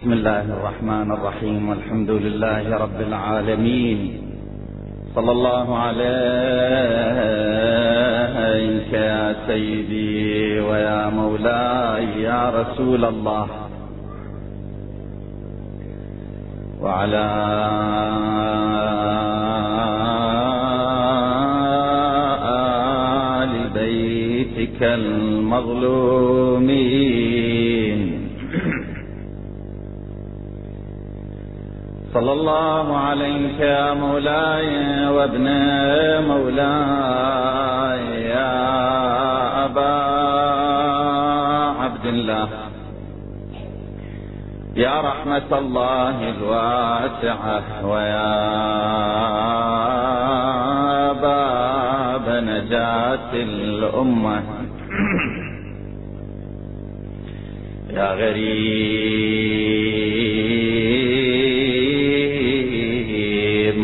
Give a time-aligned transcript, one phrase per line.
[0.00, 3.98] بسم الله الرحمن الرحيم والحمد لله رب العالمين.
[5.14, 6.00] صلى الله عليك
[8.92, 13.46] يا سيدي ويا مولاي يا رسول الله.
[16.80, 17.26] وعلى
[23.44, 25.90] آل بيتك المظلومين.
[32.14, 35.46] صلى الله عليك يا مولاي وابن
[36.28, 38.54] مولاي يا
[39.64, 39.94] أبا
[41.82, 42.48] عبد الله.
[44.76, 48.32] يا رحمة الله الواسعة ويا
[51.12, 54.42] باب نجاة الأمة.
[57.90, 59.79] يا غريب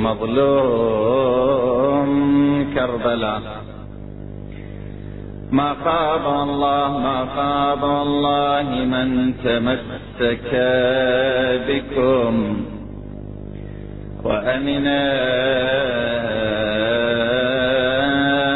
[0.07, 2.11] مظلوم
[2.75, 3.43] كربلاء
[5.53, 9.09] ما خاب الله ما خاب الله من
[9.45, 10.51] تمسك
[11.69, 12.35] بكم.
[14.25, 15.03] وأمنا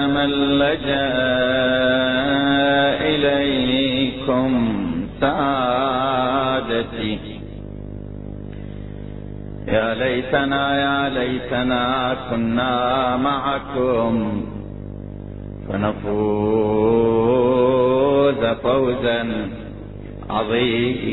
[0.07, 1.11] من لجأ
[3.13, 4.51] إليكم.
[5.21, 6.30] سعادتي
[9.71, 14.43] يا ليتنا يا ليتنا كنا معكم
[15.69, 17.11] فنفوز
[18.63, 19.49] فوزا
[20.31, 21.11] عظيما.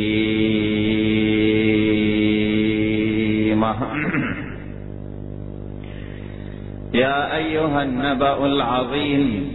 [6.93, 9.51] يا أيها النبأ العظيم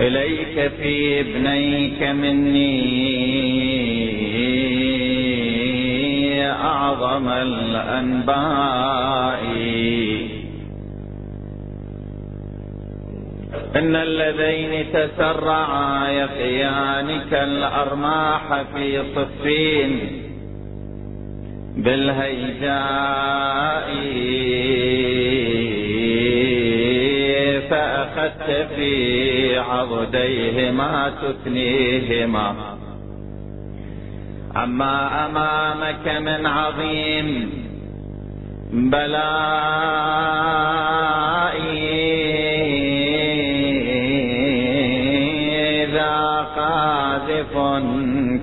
[0.00, 3.04] إليك في ابنيك مني
[6.94, 8.34] أعظم الأنباء.
[13.76, 20.22] إن اللذين تسرعا يقيانك الأرماح في صفين
[21.76, 22.74] بالهيجاء.
[27.70, 32.73] فأخذت في عضديهما تثنيهما.
[34.56, 37.50] عما أمامك من عظيم
[44.54, 47.52] بلائي ذا قاذف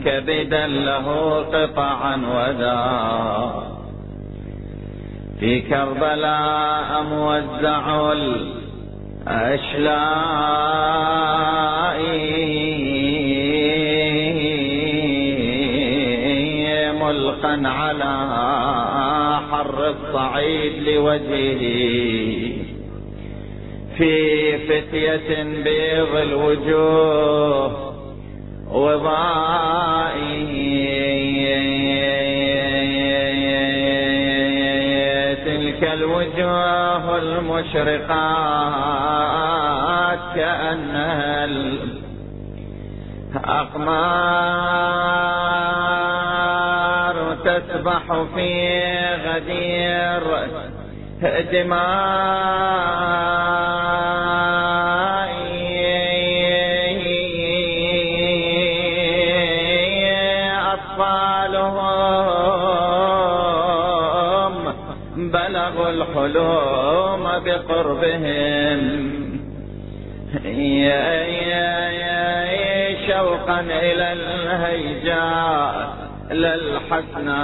[0.06, 2.82] كبدا له قطعا وذا
[5.40, 8.12] في كربلاء موزع
[9.28, 10.42] الأشلاء
[17.44, 18.14] ملقا على
[19.52, 21.62] حر الصعيد لوجهه.
[23.98, 27.92] في فتية بيض الوجوه
[28.72, 30.52] وضائه
[35.46, 38.12] تلك الوجوه المشرقات
[40.36, 42.02] كأنها الأقمار.
[47.70, 48.04] تسبح
[48.36, 48.50] في
[49.26, 50.24] غدير
[51.52, 52.82] دماء
[64.22, 64.74] أطفالهم
[65.18, 68.82] بلغوا الحلوم بقربهم.
[70.46, 76.01] يا يا يا شوقا إلى الهيجاء.
[76.32, 77.44] للحسنى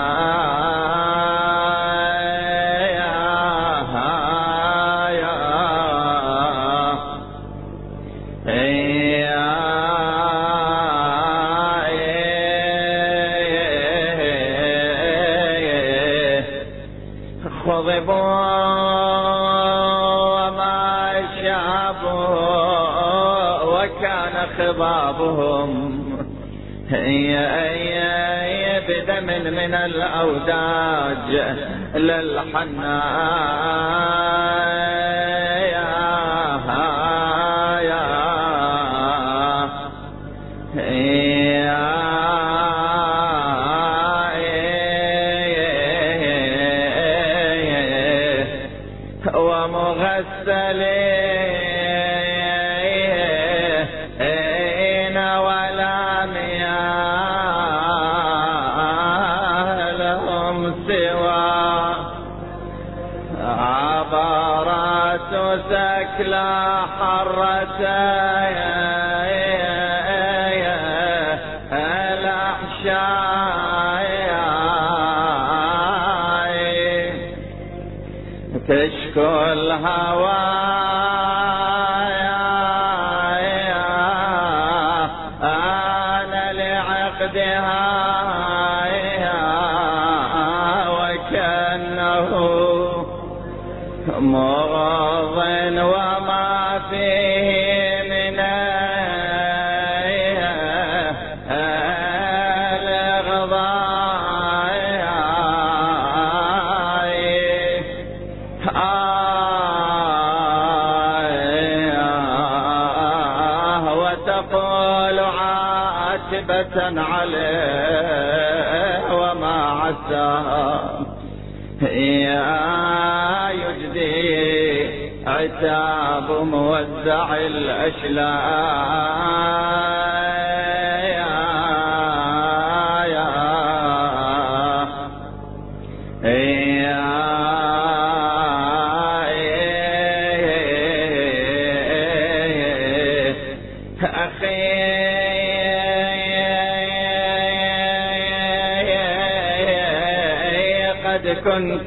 [123.51, 124.87] يجدي
[125.27, 128.97] عتاب موزع الأشلاء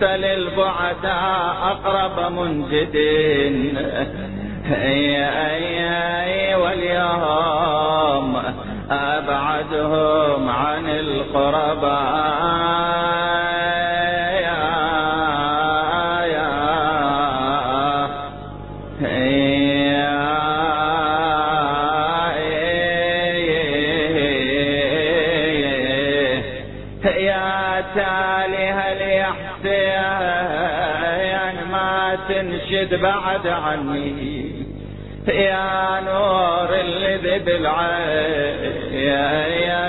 [0.01, 2.97] كنت للبعداء أقرب منجد.
[4.73, 8.43] أي أي واليوم
[8.91, 12.51] أبعدهم عن القرباء
[32.95, 34.51] بعد عني.
[35.29, 38.51] يا نور الذي بالعين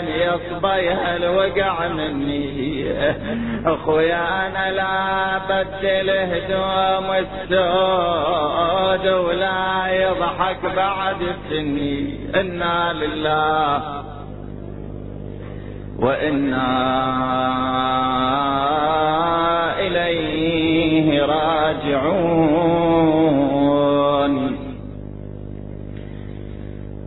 [0.07, 2.92] يصبيها الوقع مني.
[3.65, 13.81] أخويا أنا لا بدل هدوم السود ولا يضحك بعد سني إنا لله
[16.00, 16.68] وإنا
[21.01, 22.92] إليه راجعون.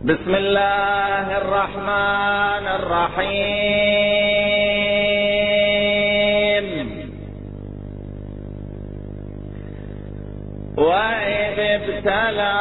[0.03, 3.85] بسم الله الرحمن الرحيم.
[10.77, 12.55] وإذ ابتلى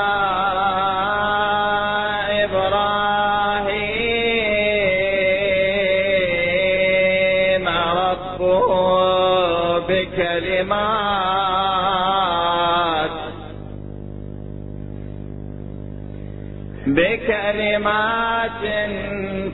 [16.87, 18.63] بكلمات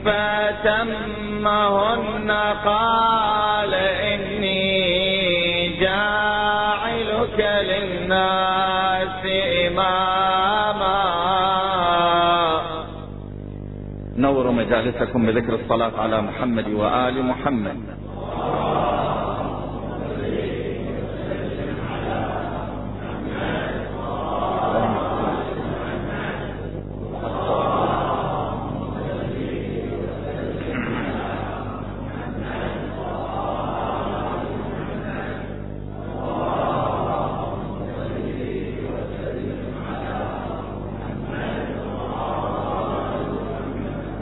[0.05, 1.51] فتمهن
[2.65, 4.69] قال إني
[5.79, 9.25] جاعلك للناس
[9.67, 11.01] إماما.
[14.17, 18.00] نور مجالسكم بذكر الصلاة على محمد وآل محمد.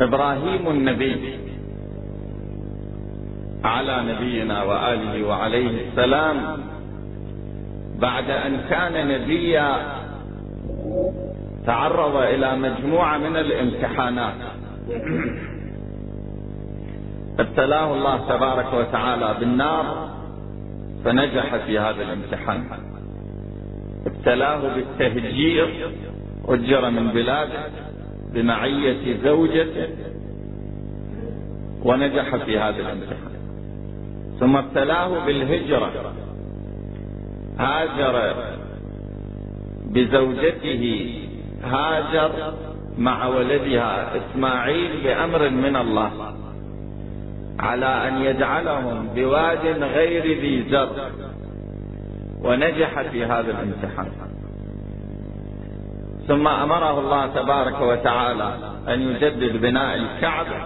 [0.01, 1.39] إبراهيم النبي.
[3.63, 6.37] على نبينا وآله وعليه السلام.
[7.99, 9.75] بعد أن كان نبيا
[11.65, 14.33] تعرض إلى مجموعة من الامتحانات.
[17.39, 20.09] ابتلاه الله تبارك وتعالى بالنار
[21.05, 22.63] فنجح في هذا الامتحان.
[24.05, 25.91] ابتلاه بالتهجير
[26.49, 27.88] هجر من بلاده.
[28.33, 29.89] بمعية زوجته
[31.83, 33.31] ونجح في هذا الامتحان.
[34.39, 36.13] ثم ابتلاه بالهجرة.
[37.59, 38.35] هاجر
[39.85, 41.13] بزوجته.
[41.63, 42.53] هاجر
[42.97, 46.35] مع ولدها إسماعيل بأمر من الله.
[47.59, 51.11] على أن يجعلهم بواد غير ذي زر.
[52.43, 54.28] ونجح في هذا الامتحان.
[56.29, 58.53] ثم أمره الله تبارك وتعالى
[58.87, 60.61] أن يجدد بناء الكعبة.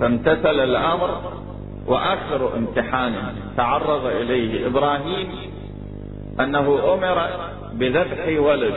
[0.00, 1.20] فامتثل الأمر
[1.86, 3.14] وآخر امتحان
[3.56, 5.28] تعرض إليه إبراهيم
[6.40, 7.28] أنه أمر
[7.72, 8.74] بذبح ولد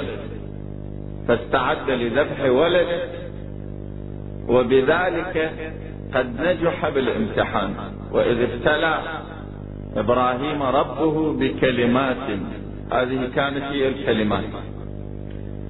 [1.28, 2.88] فاستعد لذبح ولد
[4.48, 5.52] وبذلك
[6.16, 7.74] قد نجح بالامتحان.
[8.12, 9.00] وإذ ابتلى
[9.98, 12.28] إبراهيم ربه بكلمات
[12.94, 14.44] هذه كانت هي الكلمات.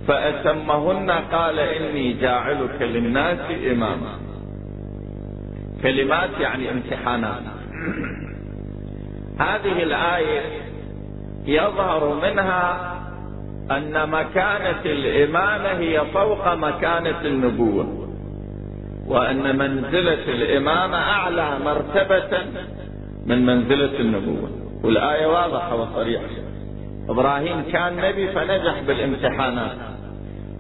[0.10, 3.40] فأتمهن قال إني جاعلك للناس
[3.72, 4.20] إماما.
[5.84, 7.42] كلمات يعني امتحانات.
[9.40, 10.42] هذه الآية
[11.46, 12.96] يظهر منها
[13.72, 18.08] أن مكانة الإمامة هي فوق مكانة النبوة
[19.08, 22.38] وأن منزلة الإمامة أعلى مرتبة
[23.26, 24.50] من منزلة النبوة.
[24.84, 26.24] والآية واضحة وصريحة.
[27.10, 29.99] إبراهيم كان نبي فنجح بالامتحانات.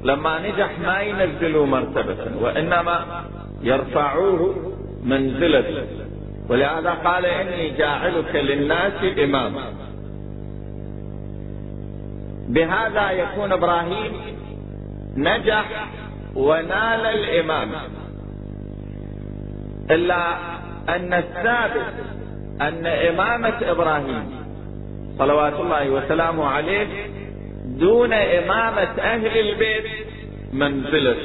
[0.04, 3.24] لما نجح ما ينزلوا مرتبة وإنما
[3.62, 4.56] يرفعوه
[5.04, 5.86] منزلة.
[6.50, 9.64] ولهذا قال إني جاعلك للناس إماما.
[12.50, 14.12] بهذا يكون إبراهيم
[15.18, 15.88] نجح
[16.36, 17.78] ونال الإمامة
[19.92, 20.34] إلا
[20.90, 21.94] أن الثابت
[22.62, 24.24] أن إمامة إبراهيم
[25.18, 26.88] صلوات الله وسلامه عليه
[27.80, 29.86] دون إمامة أهل البيت.
[30.54, 31.16] منزلة.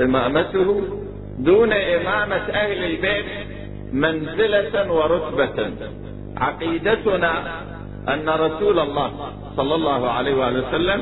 [0.00, 0.82] إمامته
[1.38, 3.26] دون إمامة أهل البيت
[3.92, 5.70] منزلة ورتبة.
[6.36, 7.32] عقيدتنا
[8.08, 9.10] أن رسول الله
[9.56, 11.00] صلى الله عليه وآله وسلم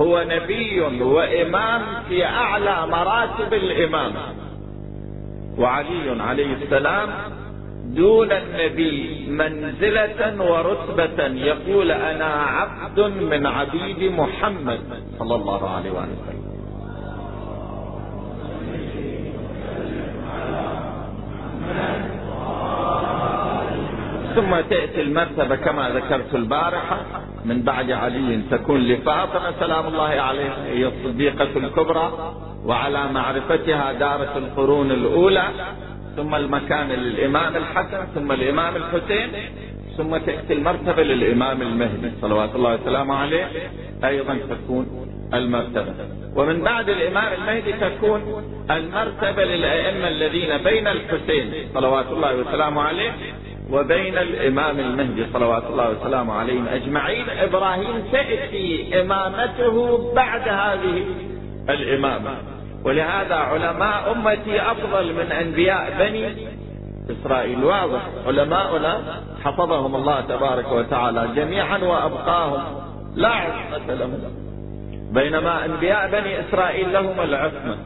[0.00, 4.20] هو نبي وإمام في أعلى مراتب الإمامة
[5.58, 7.08] وعلي عليه السلام
[7.94, 14.80] دون النبي منزلة ورتبة يقول أنا عبد من عبيد محمد
[15.18, 16.42] صلى الله عليه وسلم.
[24.34, 27.00] ثم تأتي المرتبة كما ذكرت البارحة
[27.44, 32.34] من بعد علي تكون لفاطمة سلام الله عليها هي الصديقة الكبرى
[32.64, 35.48] وعلى معرفتها دارت القرون الأولى.
[36.16, 39.30] ثم المكان للإمام الحسن ثم الإمام الحسين
[39.96, 43.48] ثم تأتي المرتبة للإمام المهدي صلوات الله وسلامه عليه
[44.04, 44.86] أيضا تكون
[45.34, 45.94] المرتبة.
[46.36, 53.12] ومن بعد الإمام المهدي تكون المرتبة للأئمة الذين بين الحسين صلوات الله وسلامه عليه
[53.70, 57.24] وبين الإمام المهدي صلوات الله وسلامه عليهم أجمعين.
[57.30, 61.04] إبراهيم تأتي إمامته بعد هذه
[61.68, 62.51] الإمامة.
[62.84, 66.48] ولهذا علماء أمتي أفضل من أنبياء بني
[67.10, 67.64] إسرائيل.
[67.64, 68.00] واضح.
[68.26, 69.00] علماؤنا
[69.44, 72.62] حفظهم الله تبارك وتعالى جميعا وأبقاهم.
[73.14, 74.18] لا عصمة لهم.
[75.12, 77.76] بينما أنبياء بني إسرائيل لهم العصمة.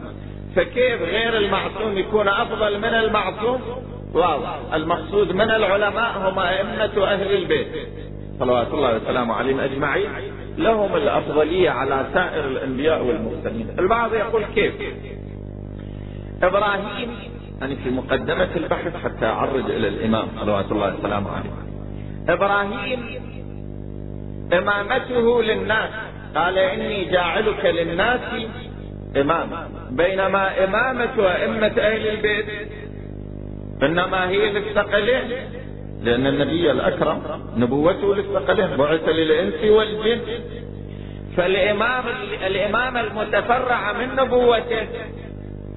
[0.56, 3.60] فكيف غير المعصوم يكون أفضل من المعصوم؟
[4.14, 4.58] واضح.
[4.74, 7.68] المقصود من العلماء هم أئمة أهل البيت.
[8.38, 10.10] صلوات الله وسلامه عليهم أجمعين.
[10.58, 13.76] لهم الأفضلية على سائر الأنبياء والمرسلين.
[13.78, 14.75] البعض يقول كيف؟
[16.42, 17.10] إبراهيم
[17.60, 21.50] يعني في مقدمة البحث حتى أعرج إلى الإمام صلوات الله وسلامه عليه.
[22.28, 23.00] إبراهيم
[24.52, 25.90] إمامته للناس.
[26.36, 28.20] قال إني جاعلك للناس
[29.16, 29.68] إماما.
[29.90, 32.46] بينما إمامة أئمة أهل البيت
[33.82, 35.32] إنما هي للثقلين.
[36.06, 37.22] لأن النبي الأكرم
[37.56, 40.20] نبوته للثقلين بعث للإنس والجن.
[41.36, 42.04] فالإمام
[42.46, 44.86] الإمامة المتفرعة من نبوته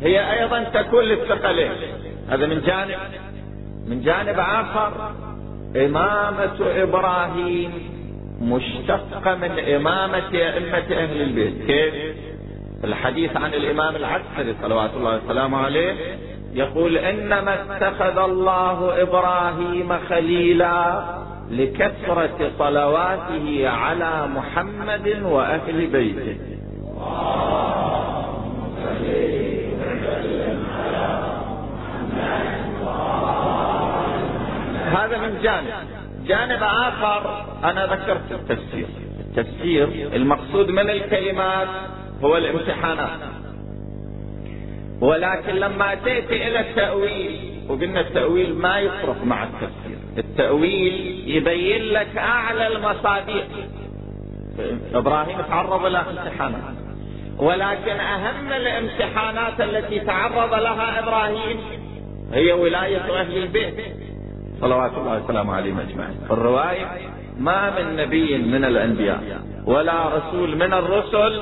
[0.01, 1.71] هي أيضا تكون للثقلين
[2.29, 2.98] هذا من جانب
[3.88, 5.12] من جانب آخر
[5.75, 7.71] إمامة إبراهيم
[8.41, 11.65] مشتقة من إمامة أئمة أهل البيت.
[11.67, 11.93] كيف؟
[12.83, 15.95] الحديث عن الإمام العسكري صلوات الله وسلامه عليه
[16.53, 21.03] يقول إنما اتخذ الله إبراهيم خليلا
[21.51, 26.38] لكثرة صلواته على محمد وأهل بيته.
[34.86, 35.68] هذا من جانب.
[36.27, 38.88] جانب آخر أنا ذكرت التفسير.
[39.20, 41.68] التفسير المقصود من الكلمات
[42.24, 43.28] هو الامتحانات.
[45.01, 52.68] ولكن لما تأتي إلى التأويل وقلنا التأويل ما يصرف مع التفسير التأويل يبين لك أعلى
[52.68, 53.48] المصادق.
[54.94, 56.75] إبراهيم تعرض إلى امتحانات.
[57.38, 61.60] ولكن أهم الامتحانات التي تعرض لها إبراهيم
[62.34, 63.75] هي ولاية أهل البيت.
[64.62, 66.18] صلوات الله وسلامه عليهم أجمعين.
[66.32, 66.88] الرواية
[67.38, 69.24] ما من نبي من الأنبياء
[69.65, 71.41] ولا رسول من الرسل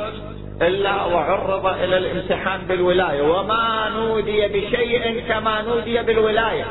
[0.62, 3.22] إلا وعرض إلى الامتحان بالولاية.
[3.22, 6.66] وما نودي بشيء كما نودي بالولاية.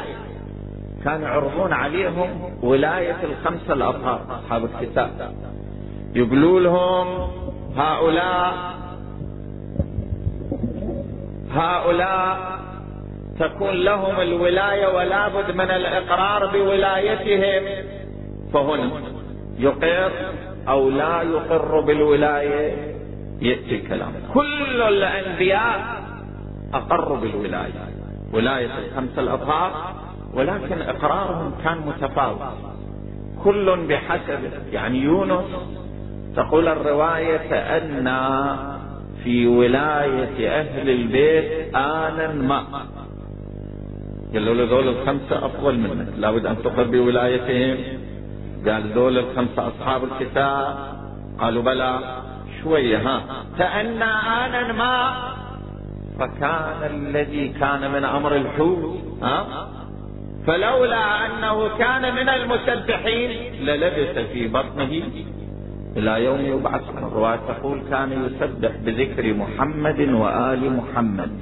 [1.05, 5.35] كانوا يعرضون عليهم ولاية الخمسة الأطهار أصحاب الكتاب.
[6.15, 7.31] يقولوا لهم
[7.77, 8.53] هؤلاء
[11.51, 12.59] هؤلاء
[13.41, 17.85] تكون لهم الولاية ولا بد من الإقرار بولايتهم.
[18.53, 18.91] فهنا
[19.59, 20.13] يقر
[20.69, 22.96] أو لا يقر بالولاية؟
[23.43, 24.13] يأتي الكلام.
[24.35, 26.03] كل الأنبياء
[26.75, 27.73] أقروا بالولاية.
[28.33, 29.95] ولاية الخمسة الأطهار
[30.35, 32.41] ولكن إقرارهم كان متفاوت.
[33.45, 34.39] كل بحسب
[34.73, 35.45] يعني يونس
[36.37, 38.09] تقول الرواية أن
[39.25, 42.65] في ولاية أهل البيت آنا ما.
[44.33, 47.77] قالوا له ذول الخمسة أفضل منك لابد أن تقر بولايتهم.
[48.67, 50.77] قال ذول الخمسة أصحاب الكتاب.
[51.39, 52.01] قالوا بلى
[52.67, 53.23] شوية ها.
[53.59, 54.05] تأنى
[54.45, 55.15] آنا ما.
[56.19, 59.69] فكان الذي كان من أمر الحوت ها.
[60.47, 63.31] فلولا أنه كان من المسبحين
[63.65, 65.03] للبث في بطنه.
[65.97, 71.41] إلى يوم يبعث الرواية تقول كان يسبح بذكر محمد وآل محمد.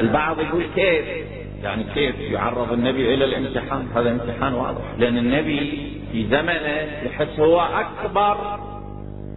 [0.00, 1.19] البعض يقول كيف؟
[1.62, 4.82] يعني كيف يعرض النبي إلى الامتحان؟ هذا امتحان واضح.
[4.98, 8.58] لأن النبي في زمنه يحس هو أكبر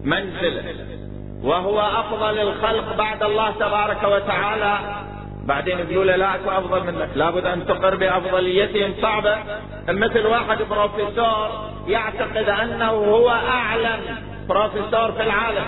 [0.04, 0.62] منزلة
[1.42, 4.78] وهو أفضل الخلق بعد الله تبارك وتعالى.
[5.44, 9.36] بعدين يقولوا له لا أكو أفضل منك لابد أن تقر بأفضليتهم صعبة.
[9.88, 11.48] مثل واحد بروفيسور
[11.88, 14.00] يعتقد أنه هو أعلم
[14.48, 15.64] بروفيسور في العالم.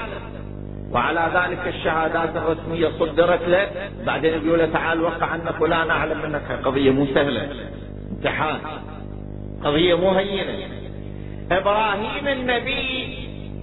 [0.93, 3.71] وعلى ذلك الشهادات الرسمية صدرت له.
[4.07, 6.61] بعدين يقول له تعال وقع عنا فلان أعلم منك.
[6.65, 7.49] قضية مو سهلة.
[8.13, 8.59] امتحان.
[9.65, 10.69] قضية مو هينة.
[11.53, 13.19] إبراهيم النبي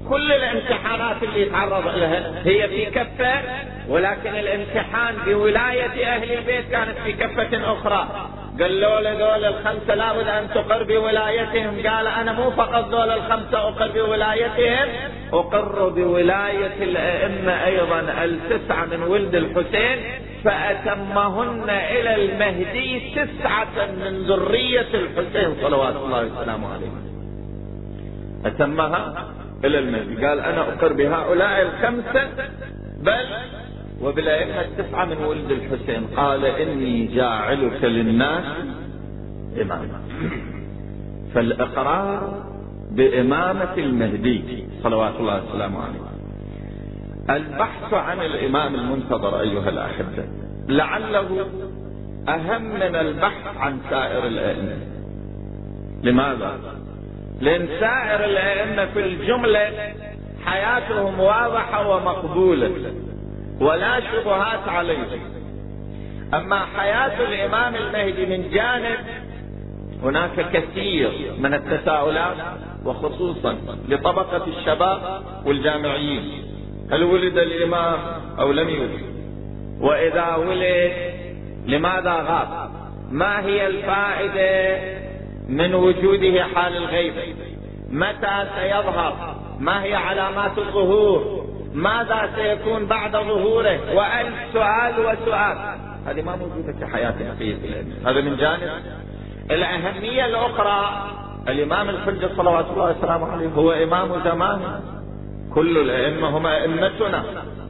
[0.10, 3.42] كل الامتحانات اللي يتعرض لها هي في كفة
[3.90, 8.30] ولكن الامتحان بولاية أهل البيت كانت في كفة أخرى.
[8.60, 11.88] قالوا له دول الخمسة لابد أن تقر بولايتهم.
[11.88, 14.88] قال أنا مو فقط دول الخمسة أقر بولايتهم
[15.34, 19.98] أقر بولاية الأئمة أيضا التسعة من ولد الحسين
[20.44, 26.88] فأتمهن إلى المهدي تسعة من ذرية الحسين صلوات الله وسلامه عليه.
[28.46, 29.28] أتمها
[29.66, 30.26] إلى المهدي.
[30.26, 32.30] قال أنا أقر بهؤلاء الخمسة
[33.02, 33.26] بل
[34.04, 38.46] وبالأئمة التسعة من ولد الحسين قال إني جاعلك للناس
[39.62, 40.02] إماما.
[41.34, 42.44] فالإقرار
[42.92, 46.00] بإمامة المهدي صلوات الله وسلامه عليه.
[47.30, 50.26] البحث عن الإمام المنتظر أيها الأحبة
[50.68, 51.48] لعله
[52.30, 54.78] أهم من البحث عن سائر الأئمة.
[56.04, 56.58] لماذا؟
[57.42, 59.94] لأن سائر الأئمة في الجملة
[60.46, 62.72] حياتهم واضحة ومقبولة.
[63.60, 65.08] ولا شبهات عليه.
[66.34, 68.98] أما حياة الإمام المهدي من جانب
[70.04, 72.38] هناك كثير من التساؤلات
[72.86, 73.58] وخصوصا
[73.90, 76.44] لطبقة الشباب والجامعيين.
[76.92, 78.00] هل ولد الإمام
[78.40, 79.02] أو لم يولد؟
[79.82, 80.92] وإذا ولد
[81.66, 82.72] لماذا غاب؟
[83.12, 84.82] ما هي الفائدة
[85.50, 87.36] من وجوده حال الغيبة
[87.90, 91.43] متى سيظهر؟ ما هي علامات الظهور؟
[91.74, 95.58] ماذا سيكون بعد ظهوره وألف سؤال وسؤال
[96.08, 97.58] هذه ما موجودة في حياة بقية
[98.06, 98.70] هذا من جانب.
[99.52, 101.08] الأهمية الأخرى
[101.48, 104.82] الإمام الحجة صلوات الله وسلامه عليه هو إمام زماننا
[105.54, 107.24] كل الأئمة هم أئمتنا.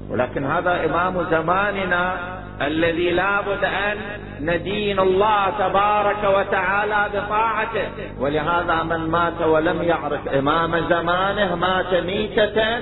[0.09, 2.15] ولكن هذا إمام زماننا
[2.61, 3.97] الذي لا بد أن
[4.39, 7.87] ندين الله تبارك وتعالى بطاعته.
[8.19, 12.79] ولهذا من مات ولم يعرف إمام زمانه مات ميتة.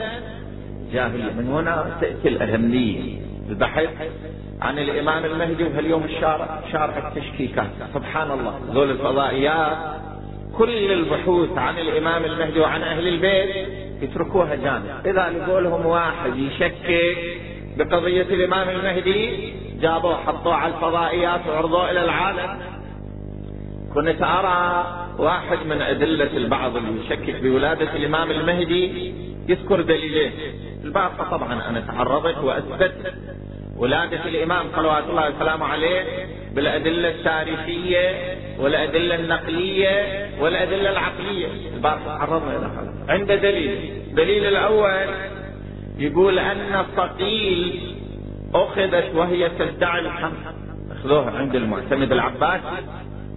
[0.94, 3.20] جاهلية من هنا تأتي الأهمية.
[3.50, 3.90] البحث
[4.62, 7.70] عن الإمام المهدي وهاليوم الشارع شارع التشكيكات.
[7.94, 8.60] سبحان الله.
[8.72, 9.78] ذول الفضائيات
[10.58, 13.68] كل البحوث عن الإمام المهدي وعن أهل البيت
[14.02, 14.86] يتركوها جانب.
[15.06, 17.18] إذا لقولهم واحد يشكك
[17.78, 22.60] بقضية الإمام المهدي جابوه حطوه على الفضائيات وعرضوه إلى العالم.
[23.94, 24.86] كنت أرى
[25.20, 29.14] واحد من أدلة البعض اللي يشكك بولادة الإمام المهدي
[29.48, 30.32] يذكر دليلين.
[30.84, 33.14] البعض طبعا أنا تعرضت وأثبت
[33.78, 36.04] ولادة الإمام صلوات الله وسلامه عليه
[36.56, 41.48] بالأدلة التاريخية والأدلة النقلية والأدلة العقلية.
[41.76, 45.08] البعض تعرضنا إلى هذا عنده دليل الدليل الأول
[45.98, 47.82] يقول أن صقيل
[48.54, 50.32] أخذت وهي تدعي الحمل.
[50.92, 52.84] أخذوها عند المعتمد العباسي.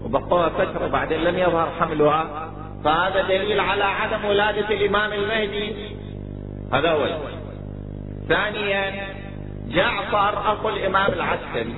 [0.04, 2.52] وبقوها فترة بعدين لم يظهر حملها.
[2.84, 5.72] فهذا دليل على عدم ولادة الإمام المهدي.
[6.72, 7.10] هذا أول.
[8.28, 8.92] ثانيا
[9.68, 11.74] جعفر أخو الإمام العسكري.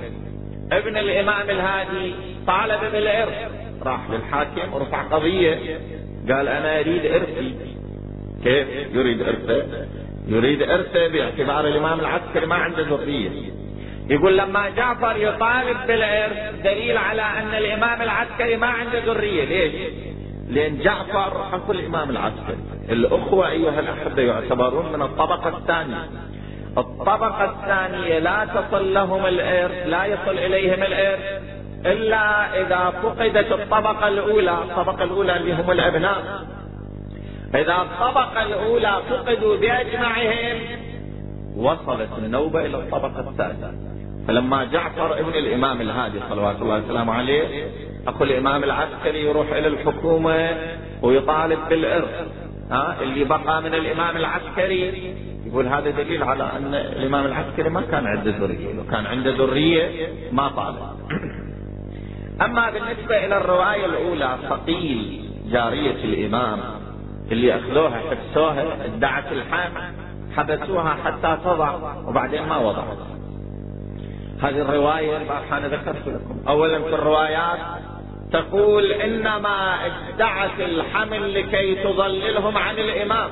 [0.71, 2.13] ابن الإمام الهادي
[2.47, 5.79] طالب بالارث راح للحاكم ورفع قضية.
[6.29, 7.55] قال أنا أريد ارثي
[8.43, 9.87] كيف؟ يريد ارثه
[10.27, 13.29] يريد ارثه باعتبار الإمام العسكري ما عنده ذرية.
[14.09, 19.45] يقول لما جعفر يطالب بالارث دليل على أن الإمام العسكري ما عنده ذرية.
[19.45, 19.73] ليش؟
[20.47, 22.57] لأن جعفر اخو الإمام العسكري.
[22.89, 26.09] الأخوة أيها الأحبة يعتبرون من الطبقة الثانية.
[26.77, 31.41] الطبقة الثانية لا تصل لهم الارث لا يصل إليهم الارث
[31.85, 36.45] إلا إذا فقدت الطبقة الأولى الطبقة الأولى اللي هم الأبناء.
[37.55, 40.57] إذا الطبقة الأولى فقدوا بأجمعهم
[41.57, 43.73] وصلت النوبة إلى الطبقة الثالثة
[44.27, 47.67] فلما جعفر ابن الإمام الهادي صلوات الله وسلامه عليه
[48.07, 50.57] أخو الإمام العسكري يروح إلى الحكومة
[51.01, 52.27] ويطالب بالإرث
[52.71, 55.13] ها اللي بقى من الإمام العسكري
[55.45, 60.07] يقول هذا دليل على أن الإمام العسكري ما كان عنده ذرية، لو كان عنده ذرية
[60.31, 60.77] ما طالب.
[62.45, 66.59] أما بالنسبة إلى الرواية الأولى ثقيل جارية الإمام
[67.31, 69.81] اللي أخذوها حبسوها ادعت الحمل
[70.37, 71.75] حبسوها حتى تضع
[72.07, 72.97] وبعدين ما وضعت.
[74.41, 77.59] هذه الرواية البارحه أنا ذكرت لكم، اولا في الروايات
[78.31, 83.29] تقول إنما ادعت الحمل لكي تضللهم عن الإمام.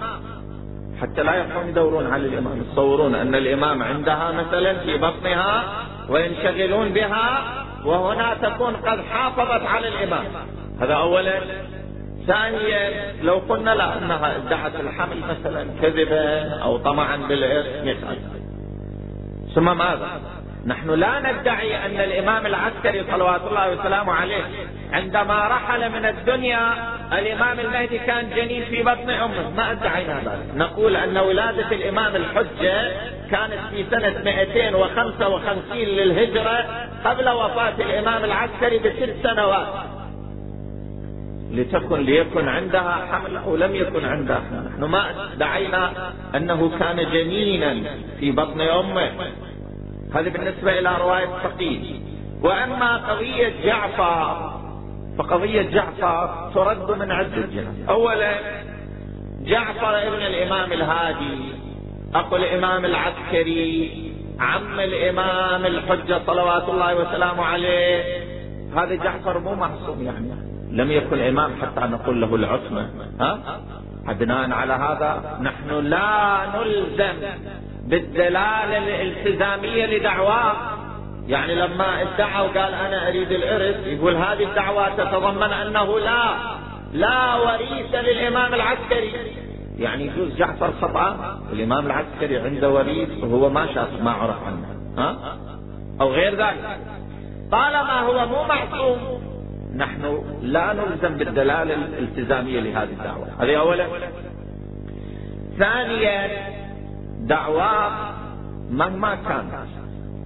[1.01, 2.61] حتى لا يبقون يدورون على الإمام.
[2.61, 5.63] يتصورون أن الإمام عندها مثلا في بطنها
[6.09, 7.43] وينشغلون بها
[7.85, 10.25] وهنا تكون قد حافظت على الإمام.
[10.81, 11.41] هذا اولا.
[12.27, 18.17] ثانيا لو قلنا لا أنها ادعت الحمل مثلا كذبا أو طمعا بالإرث مثال
[19.55, 20.21] ثم ماذا؟
[20.65, 24.43] نحن لا ندعي أن الإمام العسكري صلوات الله وسلامه عليه
[24.91, 26.73] عندما رحل من الدنيا
[27.19, 29.49] الإمام المهدي كان جنين في بطن أمه.
[29.57, 30.55] ما ادعينا ذلك.
[30.55, 32.91] نقول أن ولادة الإمام الحجة
[33.31, 36.65] كانت في سنة 255 للهجرة
[37.05, 39.67] قبل وفاة الإمام العسكري بست سنوات.
[41.51, 48.31] لتكن ليكن عندها حمل أو لم يكن عندها نحن ما ادعينا أنه كان جنينا في
[48.31, 49.11] بطن أمه.
[50.15, 51.99] هذه بالنسبة إلى رواية فقيه.
[52.41, 54.51] وأما قضية جعفر
[55.17, 58.35] فقضية جعفر ترد من عدة جهات اولا
[59.41, 61.53] جعفر ابن الإمام الهادي
[62.15, 63.91] أخو الإمام العسكري
[64.39, 68.03] عم الإمام الحجة صلوات الله وسلامه عليه.
[68.75, 70.31] هذا جعفر مو معصوم يعني.
[70.71, 72.89] لم يكن إمام حتى نقول له العصمة.
[73.19, 73.59] ها؟
[74.19, 75.39] بناء على هذا.
[75.41, 77.27] نحن لا نلزم
[77.85, 80.55] بالدلالة الالتزامية لدعواه.
[81.27, 86.35] يعني لما ادعى وقال أنا أريد الارث يقول هذه الدعوة تتضمن أنه لا
[86.93, 89.11] لا وريث للإمام العسكري.
[89.77, 94.65] يعني يجوز جعفر خطأ الامام العسكري عنده وريث وهو ما شاف ما عرف عنه.
[94.97, 95.37] ها؟
[96.01, 96.79] أو غير ذلك.
[97.51, 99.21] طالما هو مو معصوم
[99.77, 103.27] نحن لا نلزم بالدلالة الالتزامية لهذه الدعوة.
[103.39, 103.87] هذه اولا
[105.59, 106.29] ثانيا
[107.27, 108.13] دعواه
[108.71, 109.75] مهما كانت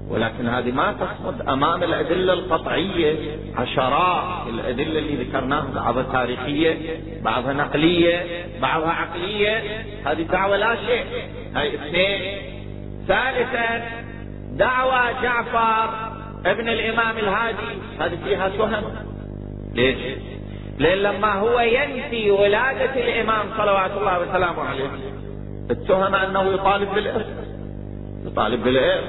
[0.10, 3.16] ولكن هذه ما تصمد أمام الأدلة القطعية
[3.56, 9.84] عشرات الأدلة اللي ذكرناها بعضها تاريخية بعضها نقلية بعضها عقلية.
[10.06, 11.06] هذه دعوة لا شيء.
[11.56, 12.42] هاي اثنين.
[13.08, 13.82] ثالثا
[14.52, 15.90] دعوى جعفر
[16.46, 17.80] ابن الإمام الهادي.
[18.00, 18.84] هذه فيها تهم
[19.74, 19.98] ليش؟
[20.80, 24.90] لأن لما هو ينفي ولادة الإمام صلوات الله وسلامه عليه
[25.72, 27.28] اتهم أنه يطالب بالإرث.
[28.26, 29.04] يطالب بالإرث.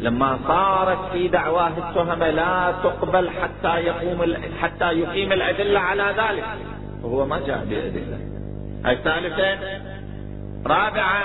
[0.00, 6.44] لما صارت في دعواه التهمة لا تقبل حتى يقوم حتى يقيم الأدلة على ذلك.
[7.02, 8.18] وهو ما جاء بأدلة.
[8.84, 9.58] هاي ثالثا
[10.66, 11.22] رابعا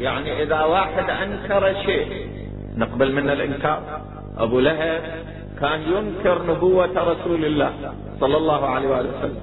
[0.00, 2.28] يعني إذا واحد أنكر شيء
[2.76, 4.00] نقبل منه الإنكار.
[4.38, 5.02] أبو لهب
[5.60, 7.72] كان ينكر نبوة رسول الله
[8.20, 9.36] صلى الله عليه وآله وسلم.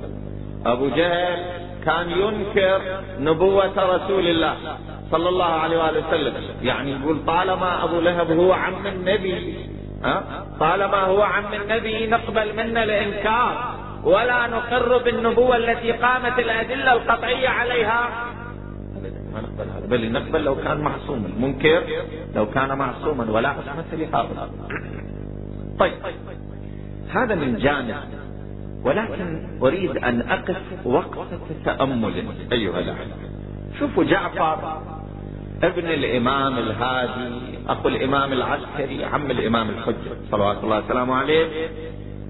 [0.66, 2.82] أبو جهل كان ينكر
[3.20, 4.56] نبوة رسول الله
[5.12, 6.34] صلى الله عليه وآله وسلم.
[6.62, 9.56] يعني يقول طالما أبو لهب هو عم النبي
[10.60, 13.74] طالما هو عم النبي نقبل منا الإنكار.
[14.04, 18.10] ولا نقر بالنبوة التي قامت الأدلة القطعية عليها.
[19.34, 19.88] ما نقبل هذا.
[19.88, 21.30] بل نقبل لو كان معصوما.
[21.40, 21.84] منكر
[22.36, 23.32] لو كان معصوما.
[23.32, 24.50] ولا عصمة لهذا
[25.80, 25.94] طيب
[27.10, 27.96] هذا من جانب
[28.84, 32.14] ولكن أريد أن أقف وقفة تأمل
[32.52, 33.14] أيها الأحبة
[33.80, 34.82] شوفوا جعفر
[35.64, 41.70] ابن الإمام الهادي أخو الإمام العسكري عم الإمام الحجة صلوات الله وسلامه عليه.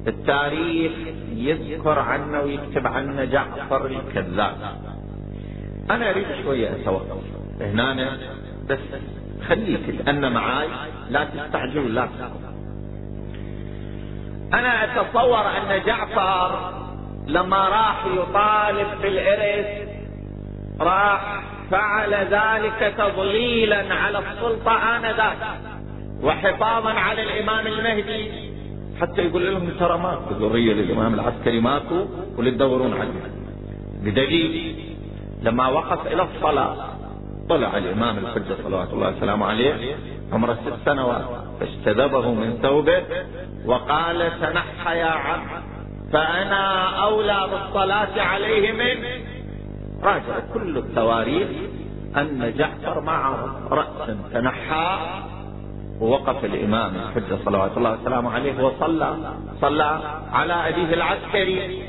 [0.08, 0.92] التاريخ
[1.36, 4.58] يذكر عنه ويكتب عنه جعفر الكذاب.
[5.92, 7.24] أنا أريد شوية أتوقف.
[7.62, 8.18] هنا
[8.70, 8.80] بس
[9.48, 10.68] خليك تأنى معاي
[11.10, 12.59] لا تستعجل لا تسكت
[14.54, 16.72] أنا أتصور أن جعفر
[17.28, 19.90] لما راح يطالب بالارث
[20.80, 25.38] راح فعل ذلك تضليلا على السلطة آنذاك
[26.24, 28.50] وحفاظا على الإمام المهدي.
[29.02, 32.06] حتى يقول لهم ترى ماكو ذرية للإمام العسكري ماكو
[32.38, 33.14] ولتدورون عنه.
[34.04, 34.76] بدليل
[35.42, 36.76] لما وقف إلى الصلاة
[37.50, 39.96] طلع الإمام الحجة صلوات الله وسلامه عليه
[40.34, 41.49] عمره ست سنوات.
[41.60, 43.04] فاجتذبه من ثوبه
[43.66, 45.42] وقال تنحى يا عم
[46.14, 49.04] فأنا أولى بالصلاة عليه من
[50.04, 51.48] راجع كل التواريخ
[52.18, 53.36] أن جعفر مع
[53.72, 54.98] رأس تنحى
[56.00, 59.18] ووقف الإمام الحجة صلوات الله وسلامه عليه وصلى
[59.62, 60.00] صلى
[60.32, 61.84] على أبيه العسكري.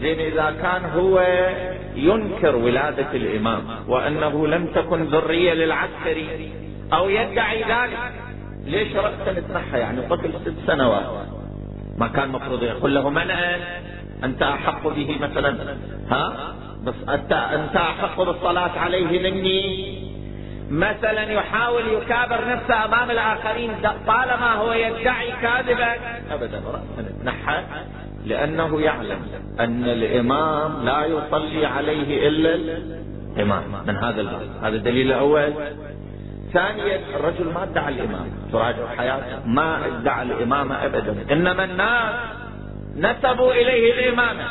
[0.00, 1.20] زين إذا كان هو
[1.94, 6.52] ينكر ولادة الإمام وأنه لم تكن ذرية للعسكري
[6.92, 8.12] أو يدعي ذلك
[8.64, 11.26] ليش رأسا تنحى يعني قتل ست سنوات.
[11.98, 13.82] ما كان مفروض يقول له من أنت
[14.24, 15.76] أنت أحق به مثلا.
[16.10, 20.02] ها؟ بس أنت, أنت أحق بالصلاة عليه مني.
[20.70, 23.70] مثلا يحاول يكابر نفسه أمام الآخرين.
[24.06, 25.94] طالما هو يدعي كاذبا.
[26.30, 26.62] أبدا.
[26.66, 27.62] رأسا نحى
[28.26, 29.20] لأنه يعلم
[29.60, 33.62] أن الإمام لا يصلي عليه إلا الإمام.
[33.86, 34.48] من هذا الباب.
[34.62, 35.52] هذا الدليل الأول.
[36.52, 38.30] ثانيا الرجل ما ادعى الإمام.
[38.52, 39.46] تراجع حياته.
[39.46, 41.32] ما ادعى الإمامة أبدا.
[41.32, 42.14] إنما الناس
[42.96, 44.44] نسبوا إليه الإمامة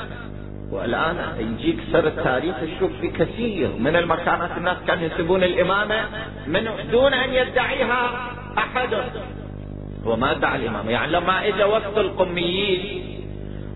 [0.72, 4.52] والآن يجيك سر التاريخ تشوف في كثير من المكانات.
[4.58, 6.06] الناس كانوا ينسبون الإمامة
[6.48, 8.94] من دون أن يدعيها أحد.
[10.06, 13.08] هو ما ادعى الإمامة يعني لما إجا وفد القميين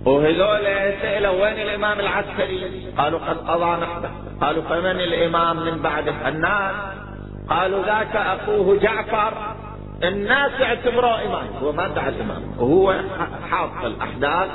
[0.06, 0.64] وهذول
[1.02, 4.10] سألوا وين الإمام العسكري؟ قالوا قد قضى نحبه.
[4.42, 6.76] قالوا فمن الإمام من بعده؟ الناس
[7.50, 9.34] قالوا ذاك أخوه جعفر
[10.04, 12.96] الناس اعتبروه إمام هو ما ادعى الإمام وهو
[13.52, 14.50] حاط الأحداث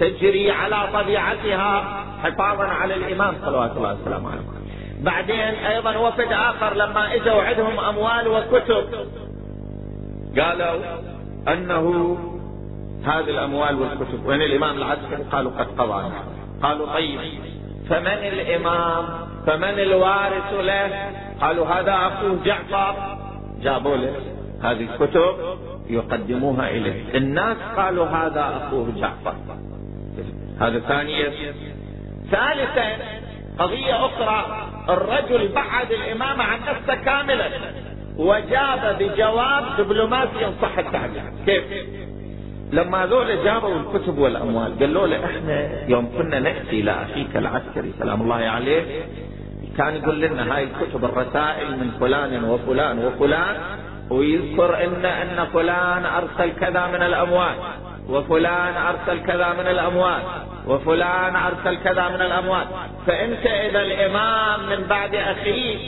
[0.00, 4.40] تجري على طبيعتها حفاظا على الإمام صلوات الله وسلامه عليه.
[5.00, 8.84] بعدين أيضا وفد آخر لما إجوا عندهم أموال وكتب.
[10.38, 10.80] قالوا
[11.48, 12.16] أنه
[13.04, 16.12] هذه الأموال والكتب وين الإمام العسكري؟ قالوا قد قضى.
[16.62, 17.20] قالوا طيب.
[17.90, 19.04] فمن الإمام؟
[19.46, 23.18] فمن الوارث له؟ قالوا هذا أخوه جعفر.
[23.62, 24.14] جابوا له
[24.62, 25.36] هذه الكتب
[25.90, 27.14] يقدموها إليه.
[27.14, 29.34] الناس قالوا هذا أخوه جعفر.
[30.60, 31.32] هذا ثانية
[32.30, 32.96] ثالثا
[33.58, 34.66] قضية أخرى.
[34.88, 37.50] الرجل بعد الإمامة عن نفسه كاملا.
[38.16, 41.64] وجاب بجواب دبلوماسي إن صح التعبير كيف؟
[42.72, 48.22] لما ذول جابوا الكتب والأموال قالوا له إحنا يوم كنا نأتي إلى أخيك العسكري سلام
[48.22, 48.82] الله عليه
[49.78, 53.56] كان يقول لنا هاي الكتب الرسائل من فلان وفلان وفلان
[54.10, 57.54] ويذكر ان إن فلان أرسل كذا من الأموال
[58.08, 60.22] وفلان أرسل كذا من الأموال
[60.66, 62.64] وفلان أرسل كذا من الأموال.
[63.06, 65.78] فأنت إذا الإمام من بعد اخيه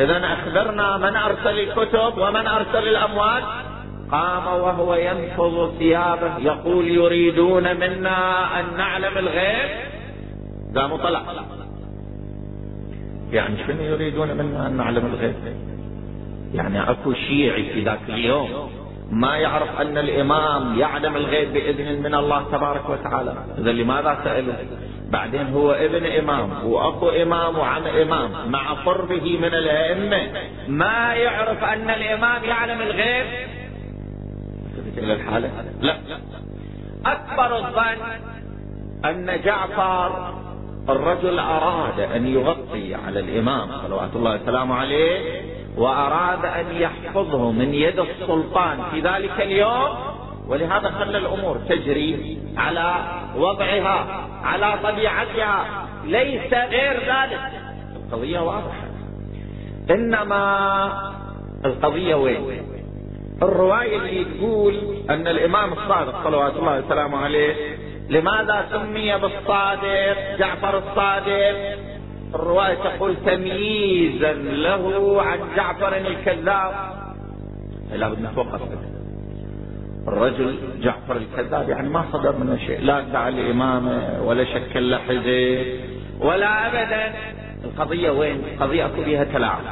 [0.00, 3.42] إذا أخبرنا من أرسل الكتب ومن أرسل الأموال
[4.12, 9.68] قام وهو ينفض ثيابه يقول يريدون منا أن نعلم الغيب؟
[10.76, 11.22] قام طلع
[13.32, 15.34] يعني شنو يريدون منا أن نعلم الغيب؟
[16.54, 18.70] يعني أكو شيعي في ذاك اليوم
[19.10, 23.34] ما يعرف أن الإمام يعلم الغيب بإذن من الله تبارك وتعالى.
[23.58, 24.54] إذا لماذا سالوا
[25.10, 28.50] بعدين هو ابن إمام واخو إمام وعم إمام.
[28.50, 33.26] مع قربه من الأئمة ما يعرف أن الإمام يعلم الغيب؟
[34.98, 35.98] إلى الحالة؟ لا.
[37.06, 38.02] أكبر الظن
[39.04, 40.34] أن جعفر
[40.88, 45.42] الرجل أراد أن يغطي على الإمام صلوات الله وسلامه عليه
[45.76, 49.96] وأراد أن يحفظه من يد السلطان في ذلك اليوم.
[50.48, 52.94] ولهذا خلى الأمور تجري على
[53.36, 55.86] وضعها على طبيعتها.
[56.04, 57.40] ليس غير ذلك.
[57.96, 58.86] القضية واضحة.
[59.90, 61.12] إنما
[61.64, 62.75] القضية وين؟
[63.42, 64.74] الرواية اللي تقول
[65.10, 67.54] أن الإمام الصادق صلوات الله وسلامه عليه
[68.08, 71.76] لماذا سمي بالصادق؟ جعفر الصادق.
[72.34, 76.72] الرواية تقول تمييزا له عن جعفر الكذاب.
[77.92, 78.60] لابد نتوقف
[80.08, 85.64] الرجل جعفر الكذاب يعني ما صدر منه شيء لا ادعى الإمامة ولا شكل لحظة
[86.20, 87.14] ولا أبدا.
[87.64, 89.62] القضية وين؟ القضية فيها تلاعب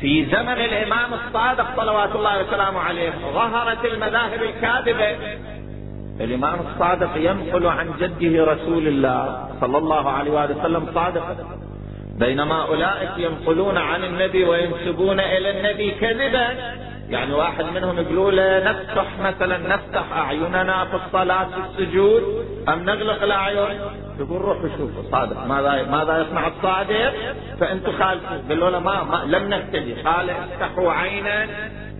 [0.00, 5.16] في زمن الإمام الصادق صلوات الله وسلامه عليه ظهرت المذاهب الكاذبة.
[6.20, 11.36] الإمام الصادق ينقل عن جده رسول الله صلى الله عليه وآله وسلم صادق.
[12.18, 16.48] بينما أولئك ينقلون عن النبي وينسبون إلى النبي كذبا.
[17.10, 22.22] يعني واحد منهم يقولوا له نفتح مثلا نفتح أعيننا في الصلاة في السجود
[22.68, 23.80] أم نغلق الأعين؟
[24.20, 27.12] يقول روحوا شوفوا صادق ماذا ماذا يصنع الصادق؟
[27.60, 31.46] فأنتم خالفوا قالوا له ما, ما لم نهتدي قال افتحوا عينا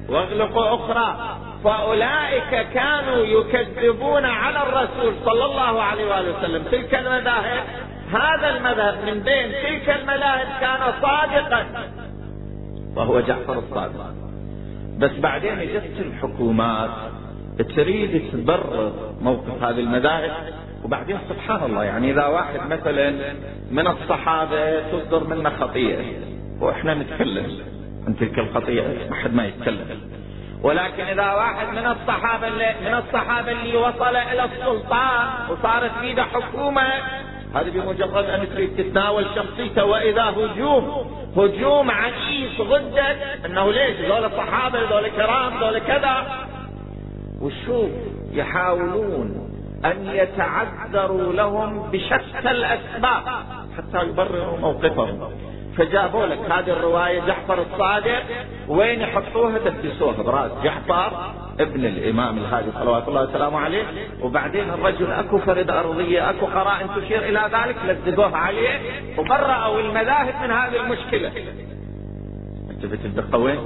[0.08, 1.36] واغلقوا أخرى.
[1.64, 6.62] فأولئك كانوا يكذبون على الرسول صلى الله عليه وآله وسلم.
[6.62, 7.64] تلك المذاهب
[8.12, 11.66] هذا المذهب من بين تلك المذاهب كان صادقا.
[12.96, 14.14] وهو جعفر الصادق.
[14.98, 16.90] بس بعدين جت الحكومات.
[17.76, 20.30] تريد تبرر موقف هذه المذاهب؟
[20.84, 23.34] وبعدين سبحان الله يعني إذا واحد مثلا
[23.70, 26.04] من الصحابة تصدر منه خطيئة
[26.60, 27.58] وإحنا نتكلم
[28.06, 30.00] عن تلك الخطيئة ما حد ما يتكلم.
[30.62, 36.88] ولكن إذا واحد من الصحابة اللي من الصحابة اللي وصل إلى السلطان وصارت في حكومة
[37.54, 43.16] هذه بمجرد أن تريد تتناول شخصيته وإذا هجوم هجوم عنيف ضدك
[43.46, 46.46] إنه ليش؟ ذول صحابة ذول كرام ذول كذا.
[47.40, 47.90] وشوف
[48.32, 49.49] يحاولون
[49.84, 53.22] أن يتعذروا لهم بشتى الأسباب
[53.76, 55.30] حتى يبرروا موقفهم.
[55.76, 58.22] فجابوا لك هذه الرواية جعفر الصادق
[58.68, 63.84] وين يحطوها؟ دسسوها براس جعفر ابن الإمام الهادي صلوات الله وسلامه عليه.
[64.22, 68.80] وبعدين الرجل أكو فرد أرضية أكو قرائن تشير إلى ذلك لزقوها عليه
[69.18, 71.32] وبرأوا المذاهب من هذه المشكلة.
[72.70, 73.58] انتبهت الدقة وين؟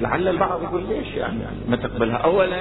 [0.00, 2.56] لعل البعض يقول ليش يعني؟ ما تقبلها اولا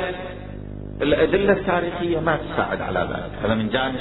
[1.02, 3.46] الأدلة التاريخية ما تساعد على ذلك.
[3.46, 4.00] هذا من جانب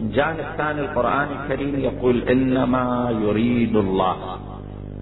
[0.00, 4.16] الجانب الثاني القرآن الكريم يقول إنما يريد الله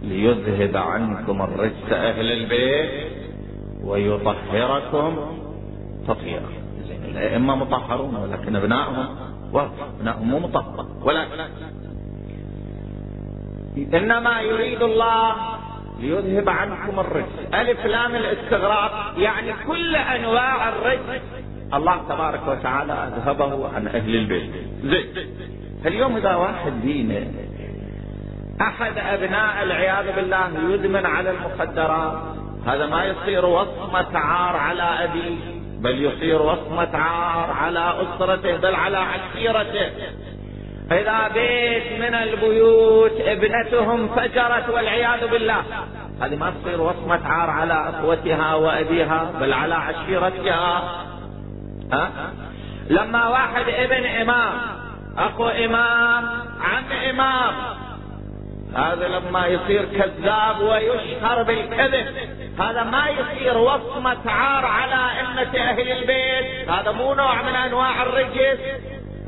[0.02, 3.12] ليذهب عنكم الرجس أهل البيت
[3.84, 5.16] ويطهركم
[6.08, 6.50] تطهيرا.
[7.16, 9.06] الأئمة مطهرون ولكن أبنائهم
[10.00, 11.40] أبنائهم مو مطهر ولكن
[13.94, 15.32] إنما يريد الله
[16.00, 17.54] ليذهب عنكم الرجس.
[17.54, 21.22] ألف لام الاستغراق يعني كل أنواع الرجس.
[21.74, 24.50] الله تبارك وتعالى أذهبه عن أهل البيت.
[24.84, 25.06] زين
[25.86, 27.26] اليوم إذا واحد دينه
[28.60, 32.22] أحد أبناء العياذ بالله يدمن على المخدرات
[32.66, 35.36] هذا ما يصير وصمة عار على أبيه
[35.80, 39.90] بل يصير وصمة عار على أسرته بل على عشيرته.
[40.92, 45.62] إذا بيت من البيوت ابنتهم فجرت والعياذ بالله.
[46.22, 50.82] هذه ما تصير وصمة عار على أخوتها وأبيها بل على عشيرتها.
[51.92, 52.10] ها؟
[52.90, 54.52] لما واحد ابن إمام
[55.18, 56.24] أخو إمام
[56.60, 57.54] عم إمام
[58.76, 62.06] هذا لما يصير كذاب ويشهر بالكذب.
[62.60, 66.70] هذا ما يصير وصمة عار على أمة أهل البيت.
[66.70, 68.60] هذا مو نوع من أنواع الرجس.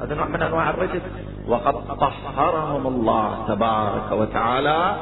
[0.03, 1.03] هذا نوع من أنواع الرجس.
[1.49, 4.97] وقد طهرهم الله تبارك وتعالى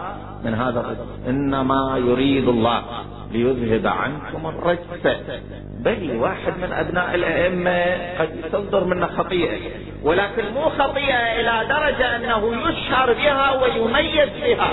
[0.44, 1.28] من هذا الرجس.
[1.28, 2.82] إنما يريد الله
[3.32, 5.18] ليذهب عنكم الرجس.
[5.84, 7.84] بل واحد من أبناء الأئمة
[8.18, 9.58] قد تصدر منه خطيئة.
[10.02, 14.68] ولكن مو خطيئة إلى درجة أنه يشهر بها ويميز بها.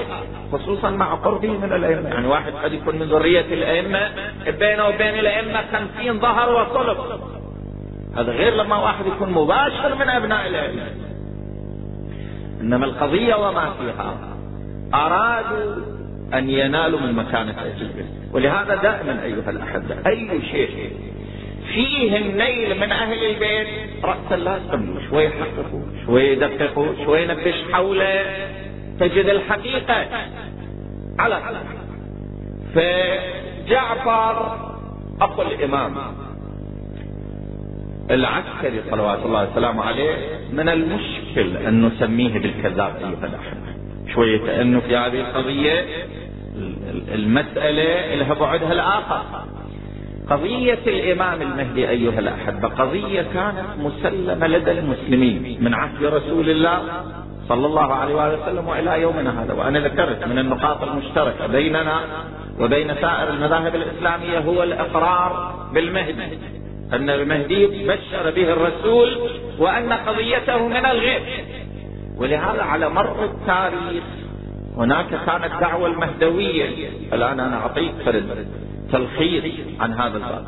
[0.51, 2.09] خصوصا مع قربه من الأئمة.
[2.09, 4.11] يعني واحد قد يكون من ذرية الأئمة.
[4.59, 6.97] بينه وبين الأئمة خمسين ظهر وصلب.
[8.17, 10.83] هذا غير لما واحد يكون مباشر من أبناء الأئمة.
[12.63, 14.17] إنما القضية وما فيها.
[14.93, 15.75] أرادوا
[16.33, 20.91] أن ينالوا من مكانة أهل البيت ولهذا دائما أيها الأحبة أي شيء
[21.73, 23.67] فيه النيل من أهل البيت
[24.05, 28.25] رأسا لا يسموا شوي يحققوا شوي يدققوا شوي ينبش حوله.
[28.99, 30.05] تجد الحقيقة
[31.19, 31.41] على
[32.75, 34.57] فجعفر
[35.21, 35.95] أخو الإمام
[38.11, 40.15] العسكري صلوات الله وسلامه عليه
[40.53, 43.73] من المشكل أن نسميه بالكذاب أيها الأحبة
[44.13, 45.85] شوية تأنف في هذه القضية
[47.13, 49.23] المسألة لها بعدها الآخر.
[50.29, 56.79] قضية الإمام المهدي أيها الأحبة قضية كانت مسلمة لدى المسلمين من عهد رسول الله
[57.49, 59.53] صلى الله عليه وآله وسلم وإلى يومنا هذا.
[59.53, 61.99] وأنا ذكرت من النقاط المشتركة بيننا
[62.59, 66.52] وبين سائر المذاهب الإسلامية هو الإقرار بالمهدي.
[66.93, 69.29] أن المهدي بشر به الرسول
[69.59, 71.21] وأن قضيته من الغيب.
[72.17, 74.03] ولهذا على مر التاريخ
[74.77, 76.89] هناك كانت دعوة المهدوية.
[77.13, 78.47] الآن أنا أعطيك فرد
[78.91, 79.43] تلخيص
[79.79, 80.45] عن هذا الباب.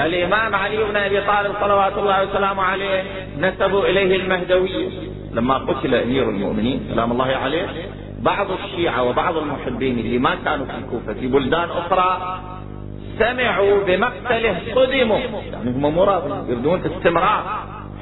[0.00, 3.02] الإمام علي بن أبي طالب صلوات الله وسلامه عليه
[3.38, 4.88] نسبوا إليه المهدوية.
[5.32, 7.66] لما قتل أمير المؤمنين سلام الله عليه
[8.22, 12.40] بعض الشيعة وبعض المحبين اللي ما كانوا في الكوفة في بلدان أخرى
[13.18, 17.42] سمعوا بمقتله صدموا يعني هم مراد يريدون استمرار.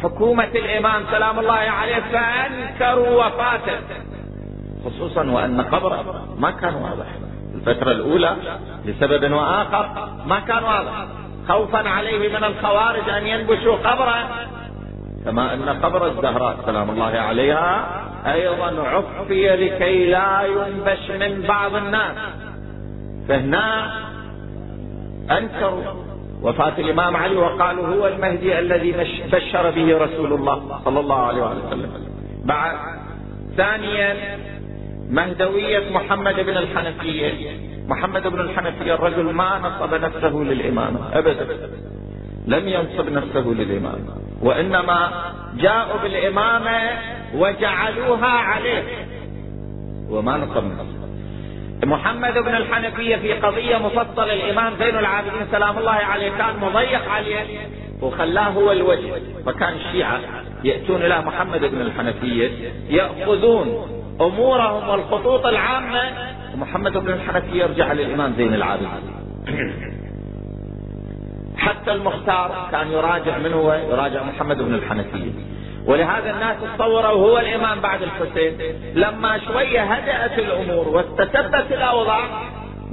[0.02, 3.78] حكومة الإمام سلام الله عليه فأنكروا وفاته.
[4.84, 7.06] خصوصا وأن قبره ما كان واضح.
[7.54, 8.36] الفترة الأولى
[8.84, 11.06] لسبب وآخر ما كان واضح.
[11.48, 14.28] خوفا عليه من الخوارج أن ينبشوا قبره.
[15.24, 17.86] كما أن قبر الزهراء سلام الله عليها
[18.26, 22.16] أيضا عفي لكي لا ينبش من بعض الناس.
[23.28, 23.92] فهنا
[25.30, 25.82] أنكروا
[26.42, 28.92] وفاة الإمام علي وقالوا هو المهدي الذي
[29.32, 31.90] بشر به رسول الله صلى الله عليه وسلم.
[32.44, 32.76] بعد
[33.56, 34.38] ثانيا
[35.10, 37.50] مهدوية محمد بن الحنفية
[37.88, 41.46] محمد بن الحنفية الرجل ما نصب نفسه للإمامة أبدا.
[42.46, 44.16] لم ينصب نفسه للإمامة.
[44.42, 45.10] وإنما
[45.56, 46.78] جاءوا بالإمامة
[47.34, 48.82] وجعلوها عليه.
[50.10, 51.03] وما نصب نفسه.
[51.82, 57.58] محمد بن الحنفية في قضية مفصلة الإمام زين العابدين سلام الله عليه كان مضيق عليه
[58.02, 59.12] وخلاه هو الوجه.
[59.46, 60.20] فكان الشيعة
[60.64, 62.50] يأتون إلى محمد بن الحنفية
[62.88, 63.86] يأخذون
[64.20, 66.02] أمورهم والخطوط العامة.
[66.54, 68.90] ومحمد بن الحنفية يرجع للإمام زين العابدين.
[71.56, 75.30] حتى المختار كان يراجع من هو؟ يراجع محمد بن الحنفية.
[75.86, 78.58] ولهذا الناس تصوروا هو الإمام بعد الحسين.
[78.94, 82.20] لما شوية هدأت الأمور واستتبت الأوضاع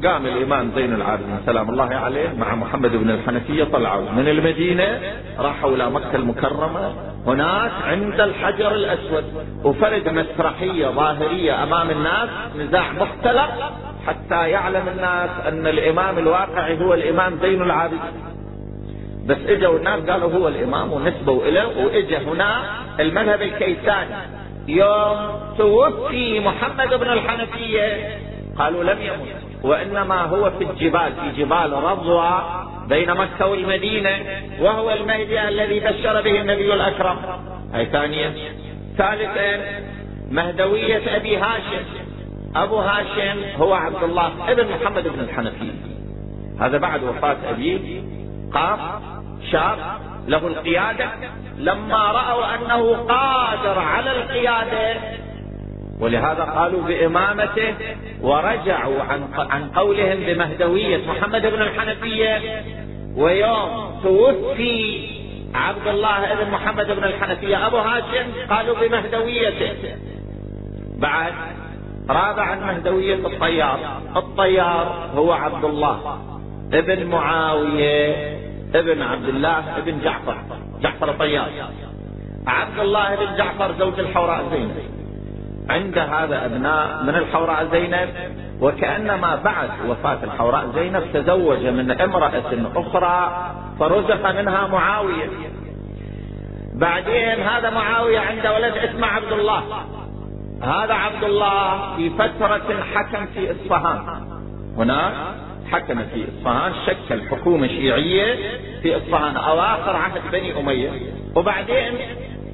[0.04, 5.00] قام الإمام زين العابدين سلام الله عليه مع محمد بن الحنفية طلعوا من المدينة
[5.40, 6.94] راحوا إلى مكة المكرمة.
[7.28, 9.24] هناك عند الحجر الأسود
[9.64, 13.52] وفرد مسرحية ظاهرية أمام الناس نزاع مختلف
[14.08, 18.31] حتى يعلم الناس أن الإمام الواقعي هو الإمام زين العابدين.
[19.26, 22.64] بس اجوا الناس قالوا هو الامام ونسبوا إليه وإجا هنا
[23.00, 24.16] المذهب الكيساني.
[24.68, 25.18] يوم
[25.58, 28.18] توفي محمد بن الحنفية
[28.58, 32.44] قالوا لم يمت وإنما هو في الجبال في جبال رضوى
[32.90, 34.20] بين مكة والمدينة
[34.60, 37.18] وهو المهدي الذي بشر به النبي الأكرم.
[37.74, 38.34] هاي ثانيا.
[38.98, 39.82] ثالثا
[40.32, 41.86] مهدوية أبي هاشم.
[42.56, 45.72] أبو هاشم هو عبد الله ابن محمد بن الحنفية.
[46.60, 48.02] هذا بعد وفاة أبيه.
[48.54, 48.80] قام
[49.52, 49.78] شاب
[50.28, 51.10] له القيادة
[51.58, 55.00] لما رأوا أنه قادر على القيادة
[56.00, 57.74] ولهذا قالوا بإمامته
[58.22, 62.64] ورجعوا عن عن قولهم بمهدوية محمد بن الحنفية
[63.16, 65.08] ويوم توفي
[65.56, 69.74] عبد الله بن محمد بن الحنفية أبو هاشم قالوا بمهدويته.
[70.98, 71.34] بعد
[72.10, 73.80] رابعا مهدوية الطيار.
[74.16, 76.20] الطيار هو عبد الله.
[76.74, 78.38] ابن معاوية
[78.76, 80.38] ابن عبد الله ابن جعفر
[80.82, 81.50] جعفر الطيار.
[82.48, 84.76] عبد الله بن جعفر زوج الحوراء زينب.
[85.70, 88.10] عند هذا أبناء من الحوراء زينب
[88.62, 92.44] وكأنما بعد وفاة الحوراء زينب تزوج من امرأة
[92.76, 93.46] أخرى
[93.80, 95.30] فرزق منها معاوية.
[96.74, 99.64] بعدين هذا معاوية عنده ولد اسمه عبد الله.
[100.62, 104.22] هذا عبد الله في فترة حكم في إصفهان.
[104.78, 105.14] هناك
[105.72, 108.36] حكم في اصفهان شكل حكومه شيعيه
[108.82, 110.90] في اصفهان أواخر عهد بني أمية.
[111.36, 111.94] وبعدين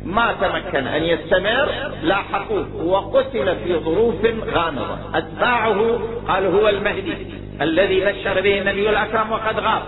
[0.06, 1.70] ما تمكن أن يستمر
[2.04, 4.16] لاحقوه وقتل في ظروف
[4.54, 4.98] غامضة.
[5.14, 7.14] أتباعه قال هو المهدي
[7.62, 9.82] الذي بشر به النبي الأكرم وقد غاب.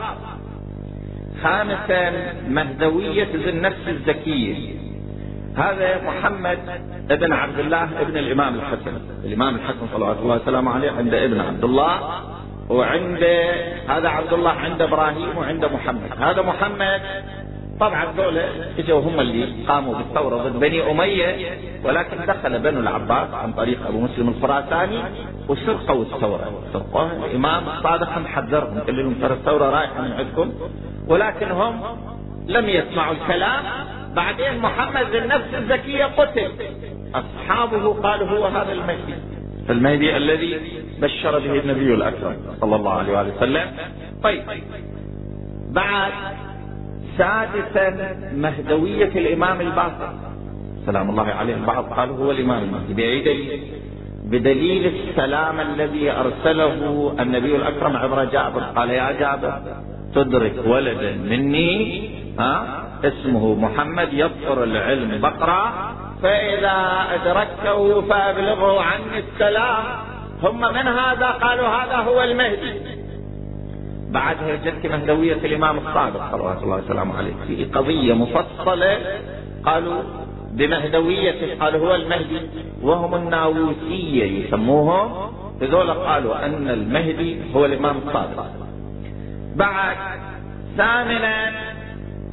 [1.43, 4.79] خامسا مهدوية ذي النفس الزكية.
[5.57, 6.59] هذا محمد
[7.11, 9.01] ابن عبد الله ابن الإمام الحسن.
[9.25, 11.99] الإمام الحسن صلوات الله وسلامه عليه عند ابن عبد الله.
[12.69, 13.23] وعند
[13.87, 16.11] هذا عبد الله عند إبراهيم وعند محمد.
[16.19, 17.01] هذا محمد
[17.79, 18.49] طبعا دولة
[18.79, 23.99] إجوا هم اللي قاموا بالثورة ضد بني أمية ولكن دخل بنو العباس عن طريق أبو
[24.01, 25.03] مسلم الخراساني
[25.49, 26.63] وسرقوا الثورة.
[26.73, 27.11] سرقوها.
[27.25, 30.53] الإمام الصادق حذرهم قال لهم ترى الثورة رايحة من عندكم.
[31.07, 31.81] ولكن هم
[32.47, 33.63] لم يسمعوا الكلام.
[34.15, 36.51] بعدين محمد بالنفس الزكية قتل.
[37.15, 39.13] أصحابه قالوا هو هذا المهدي
[39.69, 40.59] المهدي الذي
[41.01, 43.67] بشر به النبي الأكرم صلى الله عليه وآله وسلم.
[44.23, 44.41] طيب.
[45.71, 46.11] بعد
[47.17, 50.13] سادسا مهدوية الإمام الباقر
[50.85, 51.55] سلام الله عليه.
[51.55, 52.93] البعض قالوا هو الإمام المهدي.
[52.93, 53.59] دليل
[54.25, 58.61] بدليل السلام الذي أرسله النبي الأكرم عبر جابر.
[58.61, 59.61] قال يا جابر
[60.15, 62.09] تدرك ولدا مني
[62.39, 65.73] ها اسمه محمد يبصر العلم بقرة.
[66.23, 69.83] فإذا أدركته فأبلغه عني السلام.
[70.43, 72.81] هم من هذا؟ قالوا هذا هو المهدي.
[74.09, 77.33] بعدها جت مهدوية الإمام الصادق صلوات الله وسلامه عليه.
[77.47, 78.97] في قضية مفصلة
[79.65, 80.01] قالوا
[80.51, 82.41] بمهدويته قالوا هو المهدي.
[82.81, 88.45] وهم الناووسية يسموهم هذول قالوا أن المهدي هو الإمام الصادق.
[89.55, 89.97] بعد
[90.77, 91.51] ثامنا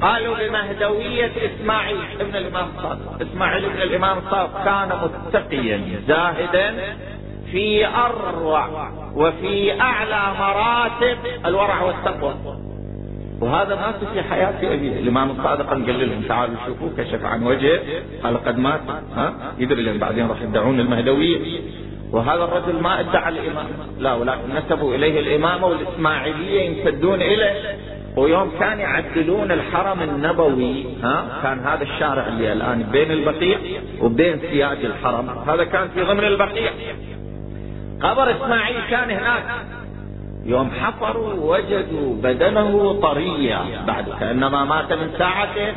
[0.01, 6.95] قالوا بمهدوية إسماعيل ابن الإمام الصادق إسماعيل ابن الإمام الصادق كان متقيا زاهدا
[7.51, 12.35] في أروع وفي أعلى مراتب الورع والتقوى.
[13.41, 17.79] وهذا مات في حياة أبيه الإمام الصادق قال لهم تعالوا شوفوا كشف عن وجهه.
[18.23, 18.81] قال قد مات.
[19.15, 21.61] ها؟ يدري لهم بعدين راح يدعون المهدوية.
[22.11, 23.69] وهذا الرجل ما ادعى الإمامة
[23.99, 27.77] لا ولكن نسبوا إليه الإمامة والإسماعيلية يمتدون إليه.
[28.17, 33.57] ويوم كان يعدلون الحرم النبوي ها كان هذا الشارع اللي الآن بين البقيع
[34.01, 35.29] وبين سياج الحرم.
[35.49, 36.71] هذا كان في ضمن البقيع.
[38.01, 39.43] قبر إسماعيل كان هناك.
[40.45, 45.73] يوم حفروا وجدوا بدنه طريا بعد كأنما مات من ساعته.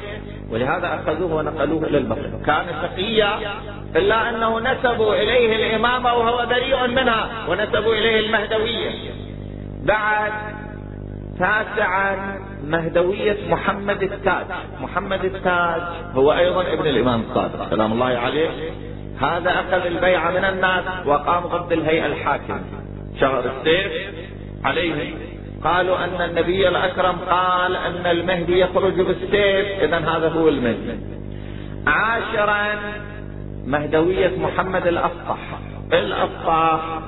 [0.51, 2.31] ولهذا أخذوه ونقلوه إلى البقيع.
[2.47, 3.39] كان تقيا
[3.97, 8.91] إلا أنه نسبوا إليه الإمامة وهو بريء منها ونسبوا إليه المهدوية.
[9.85, 10.33] بعد
[11.41, 14.47] تاسعا مهدوية محمد التاج.
[14.81, 15.83] محمد التاج
[16.15, 17.71] هو أيضا ابن الإمام الصادق.
[17.71, 18.51] سلام الله عليه.
[19.21, 22.63] هذا أخذ البيعة من الناس وقام ضد الهيئة الحاكمة
[23.21, 23.93] شغل السيف
[24.65, 25.15] عليه.
[25.65, 29.83] قالوا أن النبي الأكرم قال أن المهدي يخرج بالسيف.
[29.83, 30.99] إذا هذا هو المهدي.
[31.87, 32.67] عاشرا
[33.67, 35.39] مهدوية محمد الأفطح
[35.93, 37.01] الأفطح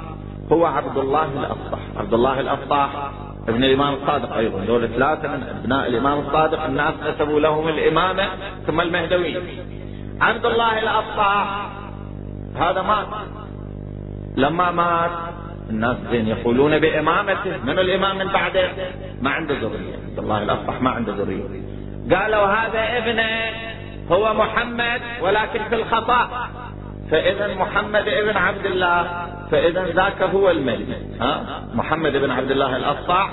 [0.53, 3.11] هو عبد الله الأفطح عبد الله الأفطح
[3.49, 4.65] ابن الإمام الصادق أيضا.
[4.65, 8.29] دول ثلاثة من أبناء الإمام الصادق الناس نسبوا لهم الإمامة
[8.67, 9.43] ثم المهدوية
[10.21, 11.67] عبد الله الأفطح
[12.57, 13.07] هذا مات.
[14.37, 15.11] لما مات
[15.71, 17.57] الناس زين يقولون بإمامته.
[17.65, 18.69] من الإمام من بعده؟
[19.23, 19.95] ما عنده ذرية.
[20.09, 21.45] عبد الله الأفطح ما عنده ذرية.
[22.11, 23.51] قالوا هذا ابنه
[24.13, 26.49] هو محمد ولكن في الخطأ.
[27.13, 30.97] فإذا محمد ابن عبد الله فإذا ذاك هو المهدي.
[31.21, 33.29] ها؟ محمد بن عبد الله الأصع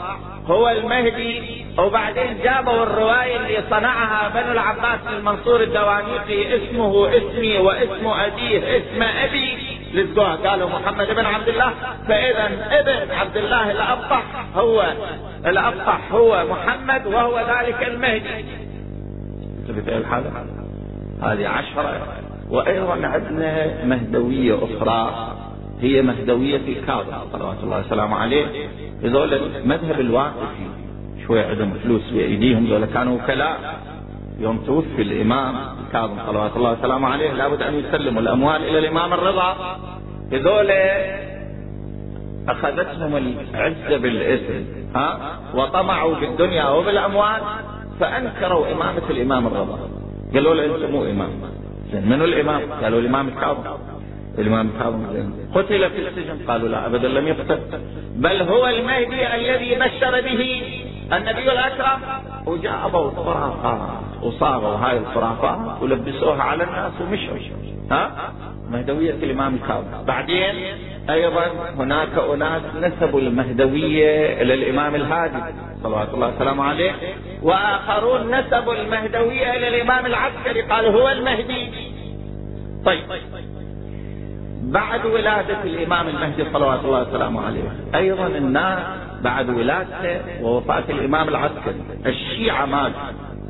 [0.45, 1.65] هو المهدي.
[1.77, 9.57] وبعدين جابوا الرواية اللي صنعها بنو العباس المنصور الدوانيقي اسمه اسمي واسم أبيه اسم أبي
[9.93, 11.73] للزوها قالوا محمد بن عبد الله.
[12.07, 14.23] فإذا ابن عبد الله الأبطح
[14.55, 14.93] هو
[15.45, 18.45] الأبطح هو محمد وهو ذلك المهدي.
[19.69, 20.31] انتبه الحالة
[21.23, 22.28] هذه عشرة.
[22.49, 25.31] وأيضا عندنا مهدوية أخرى
[25.81, 28.45] هي مهدوية الكاظم صلوات الله وسلامه عليه.
[29.03, 30.65] هذول مذهب الواقفي
[31.27, 33.79] شوية عندهم فلوس في أيديهم ذولا كانوا وكلاء.
[34.39, 35.55] يوم توفي الإمام
[35.87, 39.79] الكاظم صلوات الله وسلامه عليه لابد أن يسلموا الأموال إلى الإمام الرضا.
[40.33, 40.71] هذول
[42.49, 44.53] أخذتهم العزة بالإثم
[44.95, 47.41] ها؟ وطمعوا بالدنيا وبالأموال
[47.99, 49.79] فأنكروا إمامة الإمام الرضا.
[50.33, 51.29] قالوا له أنت مو إمام.
[51.93, 53.63] من الإمام؟ قالوا الإمام الكاظم.
[54.37, 55.03] الإمام الكاظم
[55.55, 56.37] قتل في السجن.
[56.47, 57.59] قالوا لا أبدا لم يقتل.
[58.15, 60.61] بل هو المهدي الذي بشر به
[61.17, 61.99] النبي الأكرم.
[62.45, 63.79] وجابوا خرافات
[64.23, 67.37] وصاغوا هاي الخرافات ولبسوها على الناس ومشوا.
[67.91, 68.31] ها؟
[68.71, 70.05] مهدوية الإمام الكاظم.
[70.07, 70.55] بعدين
[71.09, 71.45] أيضا
[71.77, 75.53] هناك أناس نسبوا المهدوية إلى الإمام الهادي
[75.83, 76.91] صلوات الله وسلامه عليه
[77.41, 81.71] وآخرون نسبوا المهدوية إلى الإمام العسكري قالوا هو المهدي.
[82.85, 83.03] طيب
[84.63, 87.61] بعد ولادة الإمام المهدي صلوات الله وسلامه عليه
[87.95, 88.79] أيضا الناس
[89.21, 92.99] بعد ولادته ووفاة الإمام العسكري الشيعة ماجوا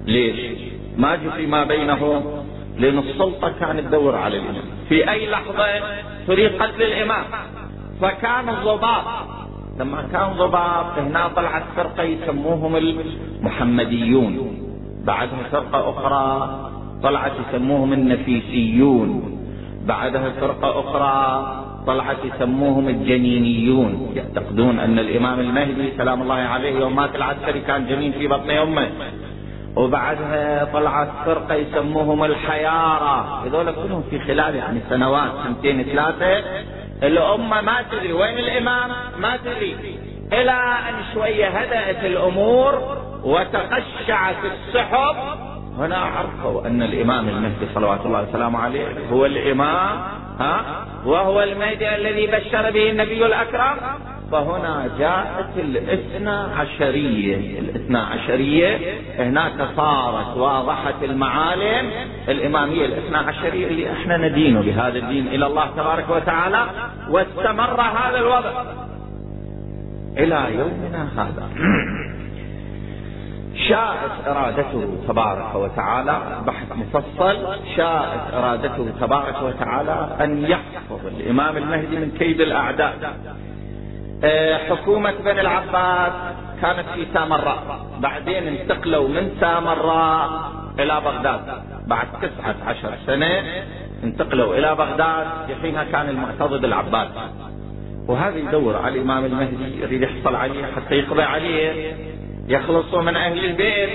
[0.05, 0.61] ليش؟
[0.97, 2.45] ماجوا فيما بينهم.
[2.79, 4.63] لأن السلطة كانت تدور على الإمام.
[4.89, 5.65] في أي لحظة
[6.27, 7.23] تريد قتل الإمام
[8.01, 9.03] فكان الضباط
[9.79, 14.57] لما كان ضباط هنا طلعت فرقة يسموهم المحمديون.
[15.05, 16.59] بعدها فرقة أخرى
[17.03, 19.39] طلعت يسموهم النفيسيون.
[19.85, 21.55] بعدها فرقة أخرى
[21.87, 24.11] طلعت يسموهم الجنينيون.
[24.15, 28.87] يعتقدون أن الإمام المهدي سلام الله عليه يوم مات العسكري كان جنين في بطن أمه.
[29.79, 33.45] وبعدها طلعت فرقة يسموهم الحيارة.
[33.45, 36.43] هذول كلهم في خلال يعني سنوات سنتين ثلاثة.
[37.03, 39.99] الأمة ما تدري وين الإمام ما تدري.
[40.33, 40.51] إلى
[40.89, 45.15] أن شوية هدأت الأمور وتقشعت السحب.
[45.77, 49.97] هنا عرفوا أن الإمام المهدي صلوات الله وسلامه عليه هو الإمام
[50.39, 50.61] ها؟
[51.05, 53.77] وهو المهدي الذي بشر به النبي الأكرم.
[54.31, 57.59] فهنا جاءت الاثنى عشرية.
[57.59, 58.77] الاثنى عشرية
[59.17, 61.91] هناك صارت واضحة المعالم.
[62.27, 66.65] الإمامية الاثنى عشرية اللي إحنا ندين بهذا الدين إلى الله تبارك وتعالى
[67.09, 68.63] واستمر هذا الوضع
[70.17, 71.49] إلى يومنا هذا.
[73.69, 77.37] شاءت إرادته تبارك وتعالى بحث مفصل
[77.77, 82.93] شاءت إرادته تبارك وتعالى أن يحفظ الإمام المهدي من كيد الأعداء.
[83.03, 83.48] آه،
[84.69, 86.11] حكومة بني العباس
[86.61, 87.85] كانت في سامراء.
[87.99, 91.41] بعدين انتقلوا من سامراء إلى بغداد.
[91.87, 93.43] بعد تسعة عشر سنة
[94.03, 95.27] انتقلوا إلى بغداد.
[95.47, 97.07] في حينها كان المعتضد العباس.
[98.07, 101.93] وهذا يدور على الإمام المهدي يريد يحصل عليه حتى يقضي عليه.
[102.47, 103.89] يخلصوا من أهل البيت.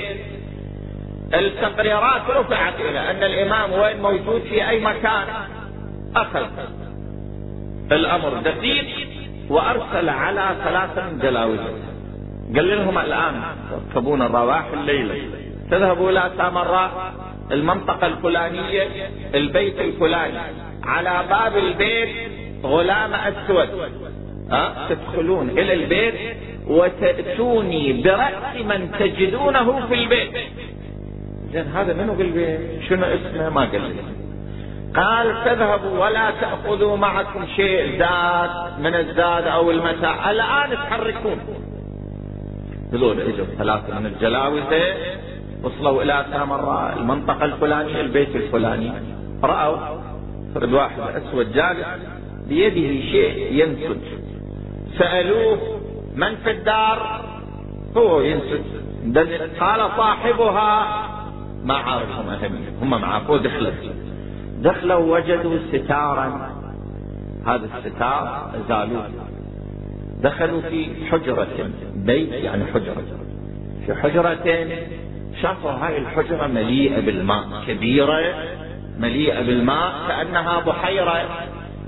[1.35, 5.27] التقريرات رفعت إلى أن الإمام وين موجود؟ في أي مكان؟
[6.16, 6.47] أخذ.
[7.93, 9.14] الأمر دقيق.
[9.51, 11.74] وأرسل على ثلاثة من جلاوزه
[12.57, 15.14] قال لهم الآن تركبون الرواح الليلة
[15.70, 17.14] تذهبوا إلى سامراء
[17.53, 18.88] المنطقة الفلانية
[19.34, 20.38] البيت الفلاني.
[20.84, 22.09] على باب البيت
[22.64, 23.68] غلام أسود.
[24.53, 26.36] أه؟ تدخلون إلى البيت
[26.66, 30.30] وتأتوني برأس من تجدونه في البيت.
[31.53, 34.24] زين هذا منو بالبيت شنو اسمه؟ ما قال لي.
[34.97, 40.30] قال تذهبوا ولا تأخذوا معكم شيء زاد من الزاد أو المتاع.
[40.30, 41.38] الآن تحركون.
[42.92, 44.95] هذول اجوا ثلاثة من الجلاوزة
[45.62, 48.92] وصلوا إلى سامراء المنطقة الفلانية البيت الفلاني.
[49.42, 49.76] رأوا
[50.55, 51.86] فرد واحد أسود جالس
[52.49, 54.03] بيده شيء ينسج.
[54.99, 55.59] سألوه
[56.14, 57.24] من في الدار؟
[57.97, 58.61] هو ينسج.
[59.61, 61.03] قال صاحبها.
[61.64, 64.03] ما عارفهم أهم هم معاه دخلوا.
[64.65, 66.51] دخلوا وجدوا ستارا.
[67.47, 69.09] هذا الستار زالوه
[70.23, 73.03] دخلوا في حجرة بيت يعني حجرة.
[73.87, 74.69] في حجرة
[75.43, 78.35] شافوا هاي الحجرة مليئة بالماء كبيرة
[78.99, 81.29] مليئة بالماء كأنها بحيرة.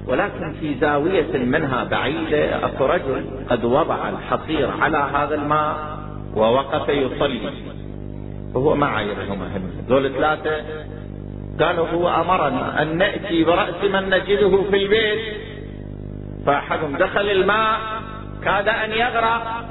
[0.07, 5.99] ولكن في زاوية منها بعيدة أكو رجل قد وضع الحصير على هذا الماء
[6.35, 7.41] ووقف يصلي.
[8.55, 10.65] وهو ما عايرهم أهم دول ثلاثة
[11.61, 15.21] قالوا هو أمرنا أن نأتي برأس من نجده في البيت.
[16.47, 17.79] فأحدهم دخل الماء
[18.45, 19.65] كاد أن يغرق.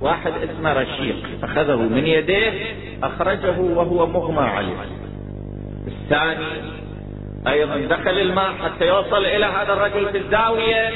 [0.00, 2.52] واحد اسمه رشيق أخذه من يديه
[3.02, 4.76] أخرجه وهو مغمى عليه.
[5.86, 6.46] الثاني
[7.48, 10.88] أيضا دخل الماء حتى يوصل إلى هذا الرجل في الزاوية.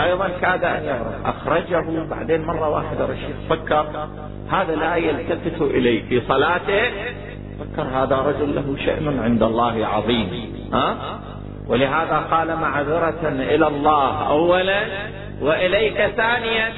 [0.00, 1.20] أيضا كاد أن يغرق.
[1.26, 2.04] أخرجه.
[2.10, 4.08] بعدين مرة واحدة رشيد فكر
[4.50, 6.90] هذا لا يلتفت إليه في صلاته.
[7.60, 10.28] فكر هذا رجل له شأن عند الله عظيم
[10.72, 10.96] ها؟
[11.68, 14.82] ولهذا قال معذرة إلى الله اولا
[15.40, 16.72] وإليك ثانيا.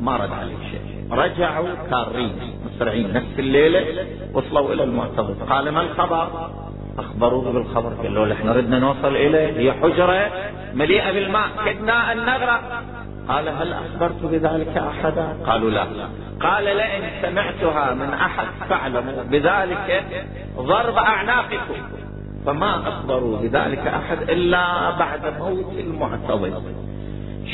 [0.00, 0.80] ما رد عليه شيء.
[1.10, 2.32] رجعوا كارين
[2.66, 6.50] مسرعين نفس الليلة وصلوا إلى المعتضد قال ما الخبر؟
[6.98, 10.30] أخبروه بالخبر قال له إحنا ردنا نوصل إليه هي حجرة
[10.74, 12.82] مليئة بالماء كدنا أن نغرق.
[13.30, 15.86] قال هل أخبرت بذلك أحدا؟ قالوا لا.
[16.40, 20.04] قال لئن سمعتها من أحد فاعلموا بذلك
[20.56, 21.74] ضرب أعناقكم.
[22.46, 26.62] فما أخبروا بذلك أحد إلا بعد موت المعتضد.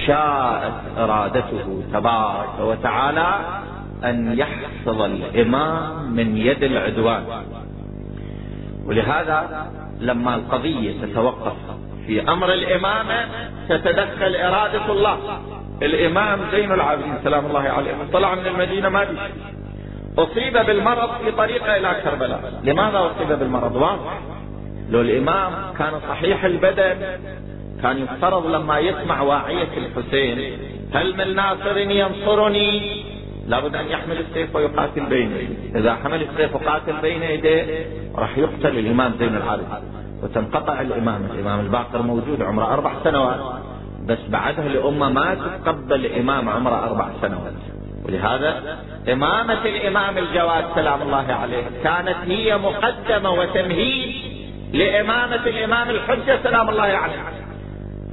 [0.06, 3.38] شاءت إرادته تبارك وتعالى
[4.04, 7.24] أن يحفظ الإمام من يد العدوان.
[8.86, 9.66] ولهذا
[10.00, 11.56] لما القضية تتوقف
[12.06, 13.28] في أمر الإمامة
[13.68, 15.18] تتدخل إرادة الله.
[15.82, 19.06] الإمام زين العابدين سلام الله عليه طلع من المدينة ما
[20.18, 22.60] أصيب بالمرض في طريقه إلى كربلاء.
[22.64, 24.20] لماذا أصيب بالمرض؟ واضح.
[24.90, 26.96] لو الإمام كان صحيح البدن
[27.82, 30.58] كان يفترض لما يسمع واعية الحسين
[30.94, 33.02] هل من ناصر ينصرني؟
[33.46, 38.78] لابد أن يحمل السيف ويقاتل بين يديه إذا حمل السيف وقاتل بين يديه راح يقتل
[38.78, 39.68] الإمام زين العابدين.
[40.22, 43.40] وتنقطع الامامة الإمام الباقر موجود عمره أربع سنوات.
[44.06, 47.52] بس بعدها الامة ما تتقبل إمام عمره أربع سنوات.
[48.04, 48.78] ولهذا
[49.12, 54.14] إمامة الإمام الجواد سلام الله عليه كانت هي مقدمة وتمهيد
[54.72, 57.22] لإمامة الإمام الحجة سلام الله عليه.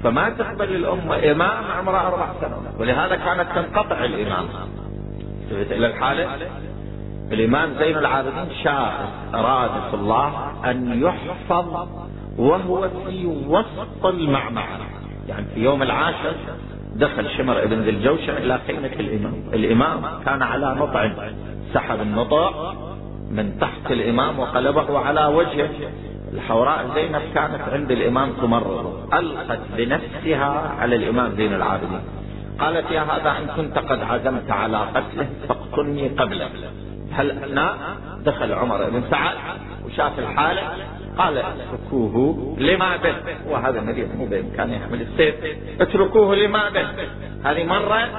[0.03, 2.79] فما تقبل الأمة إمام عمره أربع سنوات.
[2.79, 4.49] ولهذا كانت تنقطع الامامة
[5.51, 6.37] التفت إلى الحالة؟
[7.31, 11.87] الإمام زين العابدين شاء ارادة الله أن يحفظ
[12.37, 14.79] وهو في وسط المعمعة.
[15.27, 16.33] يعني في يوم العاشر
[16.95, 19.43] دخل شمر ابن ذي الجوشن إلى خيمة الإمام.
[19.53, 21.11] الإمام كان على نطع
[21.73, 22.73] سحب النطع
[23.31, 25.69] من تحت الإمام وقلبه على وجهه.
[26.33, 29.13] الحوراء زينب كانت عند الإمام تمرض.
[29.13, 32.01] ألقت بنفسها على الإمام زين العابدين.
[32.59, 36.49] قالت يا هذا إن كنت قد عزمت على قتله فاقتلني قبله
[37.11, 37.77] هل اثناء
[38.25, 39.35] دخل عمر بن سعد
[39.85, 40.61] وشاف الحالة.
[41.17, 43.15] قال اتركوه لما به
[43.49, 45.35] وهذا النبي مو بإمكانه يحمل السيف.
[45.81, 46.87] اتركوه لما به
[47.43, 48.09] هذه مرة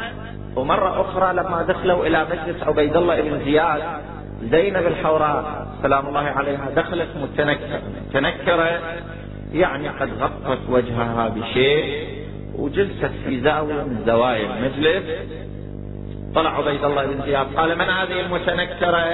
[0.56, 3.82] ومرة أخرى لما دخلوا إلى مجلس عبيد الله بن زياد
[4.42, 7.82] زينب الحوراء سلام الله عليها دخلت متنكرة.
[8.08, 8.80] متنكرة
[9.52, 12.08] يعني قد غطت وجهها بشيء
[12.58, 15.04] وجلست في زاوية من زوايا المجلس.
[16.34, 19.04] طلع عبيد الله بن زياد قال من هذه المتنكرة؟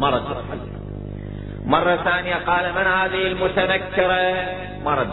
[0.00, 0.22] ما رد
[1.68, 4.46] مرة ثانية قال من هذه المتنكرة؟
[4.84, 5.08] ما رد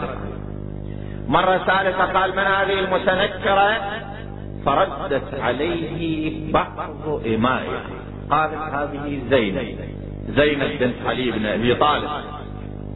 [1.28, 3.76] مرة ثالثة قال من هذه المتنكرة؟
[4.66, 7.82] فردت عليه بعض إمائها
[8.30, 9.78] قالت هذه زينب.
[10.28, 12.10] زينب بنت علي بن أبي طالب.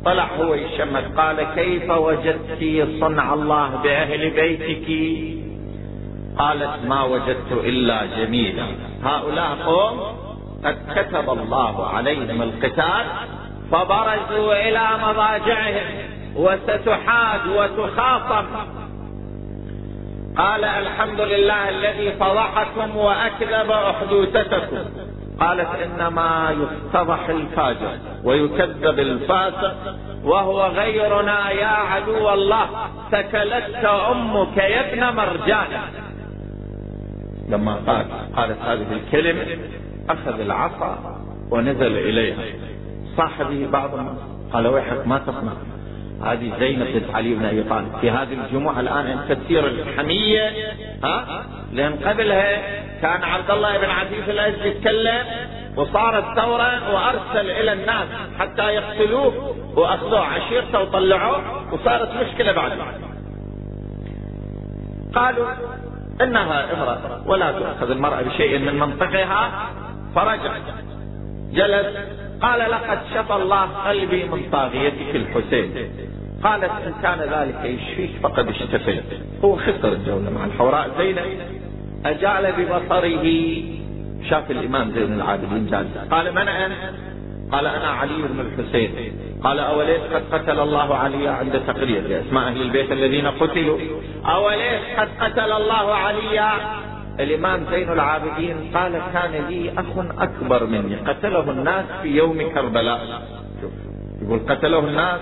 [0.04, 1.04] طلع هو يشمت.
[1.16, 4.88] قال كيف وجدت صنع الله بأهل بيتك؟
[6.38, 8.66] قالت ما وجدت إلا جميلا.
[9.04, 10.00] هؤلاء قوم
[10.64, 13.04] قد كتب الله عليهم القتال
[13.70, 15.86] فبرزوا إلى مضاجعهم
[16.36, 18.46] وستحاد وتخاصم
[20.36, 24.78] قال الحمد لله الذي فضحكم وأكذب أحدوثتكم.
[25.40, 29.74] قالت إنما يفتضح الفاجر ويكذب الفاسق
[30.24, 32.66] وهو غيرنا يا عدو الله.
[33.12, 35.66] سكلتك أمك يا ابن مرجان.
[37.48, 38.06] لما قال
[38.36, 39.58] قالت هذه الكلمة
[40.10, 42.69] أخذ العصا ونزل إليها.
[43.20, 43.90] صاحبه بعض
[44.52, 45.52] قال ويحك ما تصنع.
[46.24, 47.92] هذه زينب بنت علي بن أبي طالب.
[48.00, 50.52] في هذه الجمعة الآن انت تصير الحمية
[51.04, 55.26] ها؟ لأن قبلها كان عبد الله بن عزيز الأزدي يتكلم
[55.76, 58.06] وصارت ثورة وأرسل إلى الناس
[58.38, 62.72] حتى يقتلوه واخذوا عشيرته وطلعوه وصارت مشكلة بعد.
[65.14, 65.46] قالوا
[66.20, 69.70] إنها امرأة ولا تؤخذ المرأة بشيء من منطقها.
[70.14, 70.52] فرجع
[71.52, 71.86] جلس
[72.42, 75.90] قال لقد شفى الله قلبي من طاغيتك الحسين.
[76.44, 79.04] قالت إن كان ذلك يشفيك فقد اشتفيت.
[79.44, 80.90] هو خسر الجولة مع الحوراء.
[80.98, 81.38] زينب
[82.06, 83.26] اجعل ببصره.
[84.30, 86.72] شاف الإمام زين العابدين جالس قال من أنت؟
[87.52, 88.90] قال أنا علي بن الحسين.
[89.44, 93.78] قال أوليس قد قتل الله علي عند تقرير أسماء أهل البيت الذين قتلوا.
[94.26, 96.50] أوليس قد قتل الله علي
[97.20, 100.96] الإمام زين العابدين قال كان لي أخ أكبر مني.
[100.96, 103.00] قتله الناس في يوم كربلاء.
[104.22, 105.20] يقول قتله الناس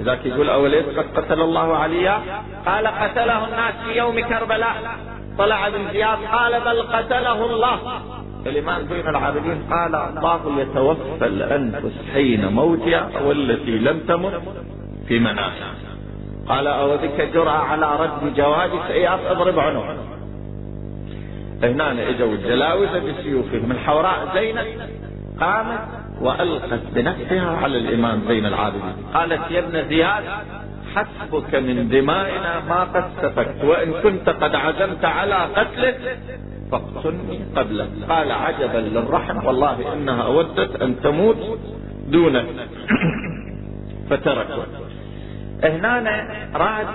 [0.00, 2.20] ذاك يقول اوليس قد قتل الله عليا
[2.66, 4.74] قال قتله الناس في يوم كربلاء.
[5.38, 7.78] طلع ابن زياد قال بل قتله الله.
[8.46, 14.42] الإمام زين العابدين قال الله يتوفى الأنفس حين موتها والتي لم تمت
[15.08, 15.74] في منامها.
[16.48, 19.96] قال اودك جرأة على رد جوابك اي اضرب عنق
[21.62, 24.66] هنا إجوا الجلاوزه بسيوفهم الحوراء زينب
[25.40, 25.80] قامت
[26.20, 28.94] وألقت بنفسها على الإمام زين العابدين.
[29.14, 30.24] قالت يا ابن زياد
[30.94, 35.94] حسبك من دمائنا ما قد سفكت وإن كنت قد عزمت على قتله
[36.72, 41.58] فاقتلني قبله قال عجبا للرحم والله إنها ودت أن تموت
[42.08, 42.46] دونك
[44.10, 44.64] فتركوا
[45.64, 46.86] هنا راد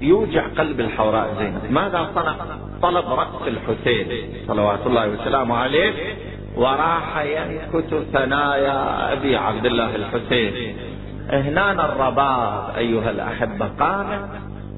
[0.00, 1.72] يوجع قلب الحوراء زينب.
[1.72, 2.34] ماذا صنع؟
[2.82, 4.06] طلب رأس الحسين
[4.48, 5.92] صلوات الله وسلامه عليه
[6.56, 10.76] وراح ينكت ثنايا أبي عبد الله الحسين.
[11.30, 14.28] هنا الرباب أيها الأحبة قامت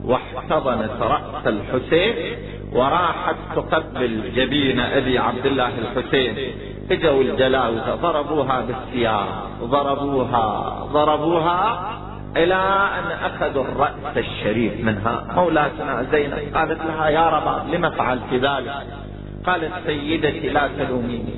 [0.04, 2.14] واحتضنت رأس الحسين
[2.72, 6.36] وراحت تقبل جبين أبي عبد الله الحسين.
[6.90, 9.28] اجوا الجلاوزه ضربوها بالسياف
[9.62, 11.90] ضربوها ضربوها
[12.36, 12.54] إلى
[12.98, 15.24] أن أخذوا الرأس الشريف منها.
[15.36, 18.72] مولاتنا زينب قالت لها يا ربا لم فعلت ذلك؟
[19.46, 21.34] قالت سيدتي لا تلوميني.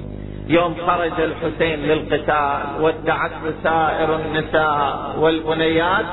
[0.49, 6.05] يوم خرج الحسين للقتال ودعته سائر النساء والبنيات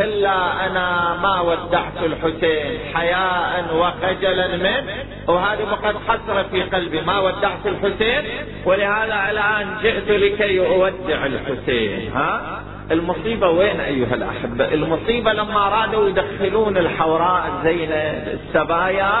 [0.00, 4.92] إلا أنا ما ودعت الحسين حياء وخجلا منه.
[5.28, 8.24] وهذه فقد حسرة في قلبي ما ودعت الحسين
[8.64, 12.12] ولهذا الآن جئت لكي أودع الحسين.
[12.12, 12.60] ها؟
[12.90, 19.12] المصيبة وين أيها الأحبة؟ المصيبة لما أرادوا يدخلون الحوراء زينب السبايا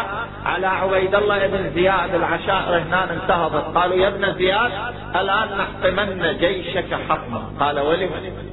[0.46, 3.76] على عبيد الله بن زياد العشائر هنا انتهضت.
[3.76, 4.70] قالوا يا ابن زياد
[5.16, 7.42] الآن نحطمن جيشك حطما.
[7.60, 8.10] قال ولم؟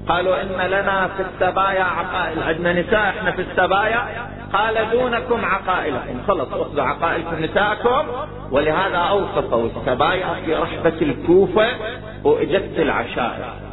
[0.08, 2.44] قالوا إن لنا في السبايا عقائل.
[2.44, 4.30] عندنا نساء إحنا في السبايا.
[4.54, 6.22] قال دونكم عقائلكم.
[6.28, 8.08] خلص اخذوا عقائلكم نساءكم.
[8.52, 11.68] ولهذا اوصفوا السبايا في رحبة الكوفة
[12.24, 13.71] وإجت العشائر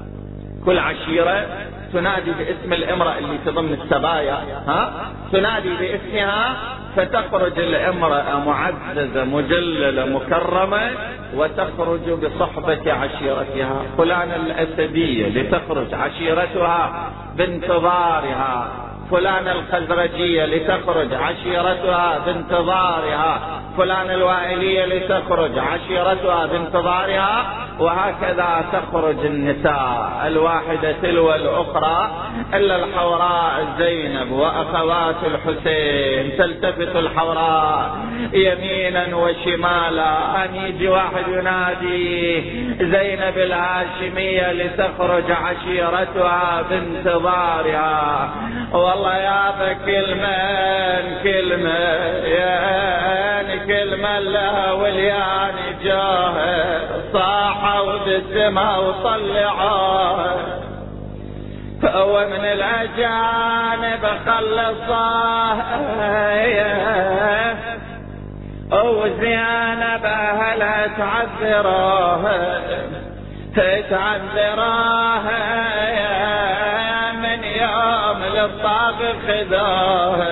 [0.68, 1.46] كل عشيرة
[1.92, 4.34] تنادي باسم الامرأة اللي تضمن السبايا
[4.66, 4.92] ها؟
[5.32, 6.56] تنادي باسمها
[6.96, 10.90] فتخرج الامرأة معززة مجللة مكرمة
[11.36, 13.82] وتخرج بصحبة عشيرتها.
[13.98, 18.68] فلان الأسدية لتخرج عشيرتها بانتظارها.
[19.11, 23.40] فلان الخزرجية لتخرج عشيرتها بانتظارها.
[23.76, 27.54] فلان الوائلية لتخرج عشيرتها بانتظارها.
[27.78, 32.11] وهكذا تخرج النساء الواحدة تلو الأخرى.
[32.54, 37.90] إلا الحوراء زينب وأخوات الحسين تلتفت الحوراء.
[38.32, 42.40] يمينا وشمالا أن يجي واحد ينادي
[42.80, 48.30] زينب الهاشمية لتخرج عشيرتها بانتظارها.
[48.99, 51.78] والله يا كلمة كلمة
[52.26, 56.80] يا كلمة لها وليان جاه
[57.12, 60.36] صاحوا بالسما وطلعوه
[61.82, 65.57] فهو من الأجانب خلصاه
[68.82, 72.30] وزينب أهلها تعذروه
[73.90, 76.57] تعذروه من يوم
[78.39, 78.95] للطاغ
[79.28, 80.26] خذوه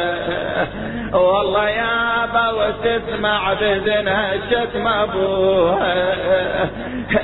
[1.12, 5.94] والله يابا وتسمع بذنها شتم ابوها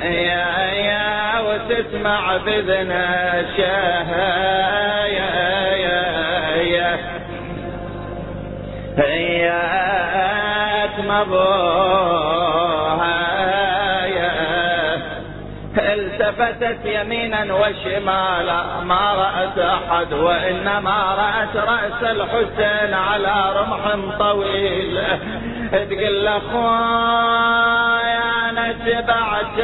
[0.03, 6.03] يا يا وتسمع بذنها شها يا يا
[6.61, 6.97] يا.
[8.97, 9.63] يا
[11.83, 13.22] ابوها
[16.33, 25.03] التفتت يمينا وشمالا ما رأت أحد وإنما رأت رأس الحسين على رمح طويل.
[25.71, 26.41] تقول له
[28.49, 29.63] أنا تبعتك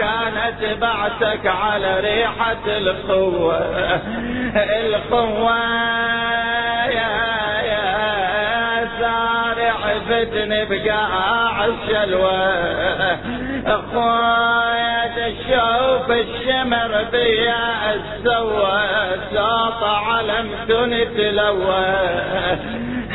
[0.00, 3.60] أنا تبعتك على ريحة القوة.
[4.56, 5.60] القوة
[6.90, 7.30] يا
[10.10, 12.40] فتني بقاع الشلوى
[13.66, 18.82] اخويا تشوف الشمر بيا السوى
[19.34, 20.48] ساط علم
[21.16, 21.84] تلوى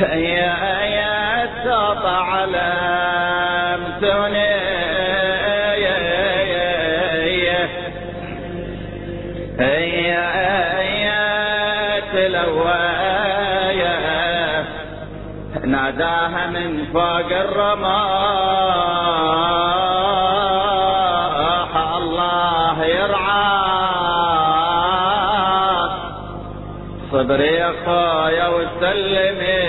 [0.02, 4.56] يا يا ساط علم تني
[5.86, 5.98] يا
[11.06, 12.86] يا تلوى
[15.66, 18.55] ناداها من فوق الرماح
[27.26, 29.62] صبري يا خويا وسلمي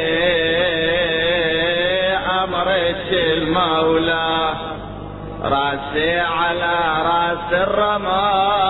[2.45, 4.55] امرك المولى
[5.43, 6.77] راسي على
[7.09, 8.66] راس الرماح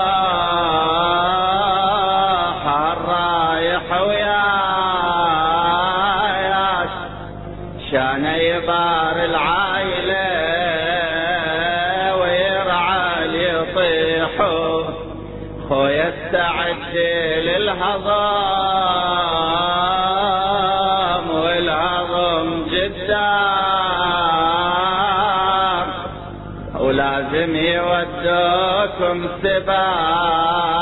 [29.16, 30.76] يودوكم سبايا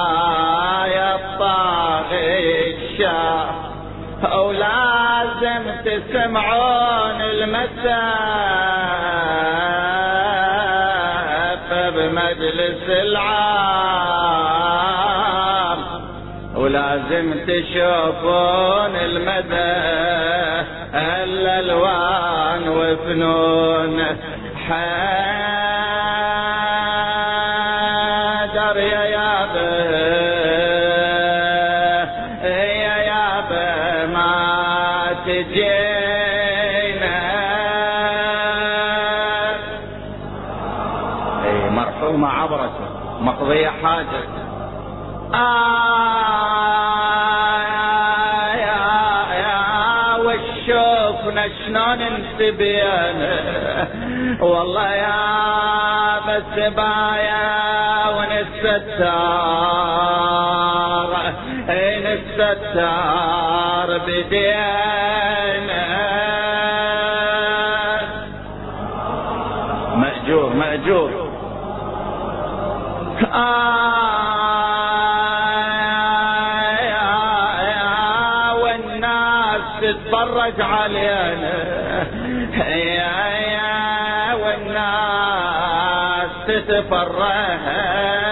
[1.14, 3.46] الطاغي الشام
[4.24, 7.90] أو لازم تسمعون المسافة
[11.90, 13.34] بمجلس العام.
[16.56, 19.74] ولازم تشوفون المدى
[21.24, 24.06] الألوان وفنون
[43.44, 44.24] مقضية حاجة.
[45.34, 45.74] آه
[48.54, 48.86] يا
[49.44, 49.60] يا
[50.16, 53.18] وشوفنا شلون نسبين
[54.40, 57.48] والله يا بس بايا
[58.16, 59.04] ونستار
[62.04, 65.84] نستار بدينا.
[69.96, 71.23] مأجور مأجور.
[78.62, 81.56] والناس تتفرج علينا.
[82.66, 88.23] يا والناس تتفرج.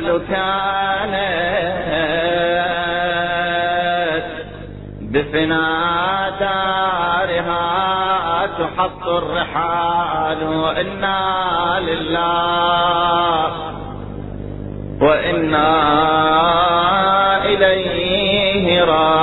[0.00, 1.20] قبل كانت
[5.00, 5.64] بفنا
[6.40, 7.66] دارها
[8.46, 13.52] تحط الرحال وإنا لله
[15.00, 15.70] وإنا
[17.44, 19.20] إليه راجعون.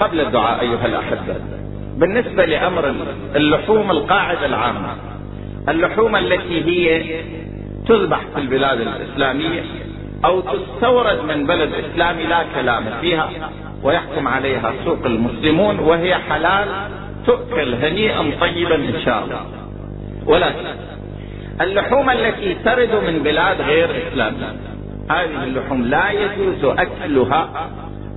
[0.00, 1.36] قبل الدعاء أيها الأحبة
[1.96, 2.94] بالنسبة لأمر
[3.36, 5.07] اللحوم القاعدة العامة
[5.68, 7.02] اللحوم التي هي
[7.88, 9.62] تذبح في البلاد الإسلامية
[10.24, 13.30] أو تستورد من بلد إسلامي لا كلام فيها
[13.82, 16.68] ويحكم عليها سوق المسلمون وهي حلال
[17.26, 19.40] تؤكل هنيئا طيبا إن شاء الله.
[20.26, 20.66] ولكن
[21.60, 24.52] اللحوم التي ترد من بلاد غير إسلامية
[25.10, 27.70] هذه اللحوم لا يجوز أكلها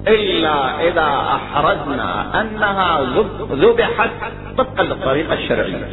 [0.08, 3.02] إلا إذا أحرزنا أنها
[3.52, 4.10] ذبحت
[4.58, 5.88] طبقا للطريقة الشرعية.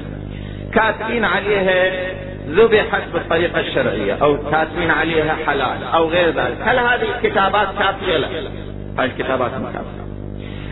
[0.79, 2.13] كاتبين عليها
[2.49, 6.57] ذبحت بالطريقة الشرعية أو كاتبين عليها حلال أو غير ذلك.
[6.65, 8.29] هل هذه الكتابات كافية لا؟
[8.99, 10.09] هذه الكتابات مكافية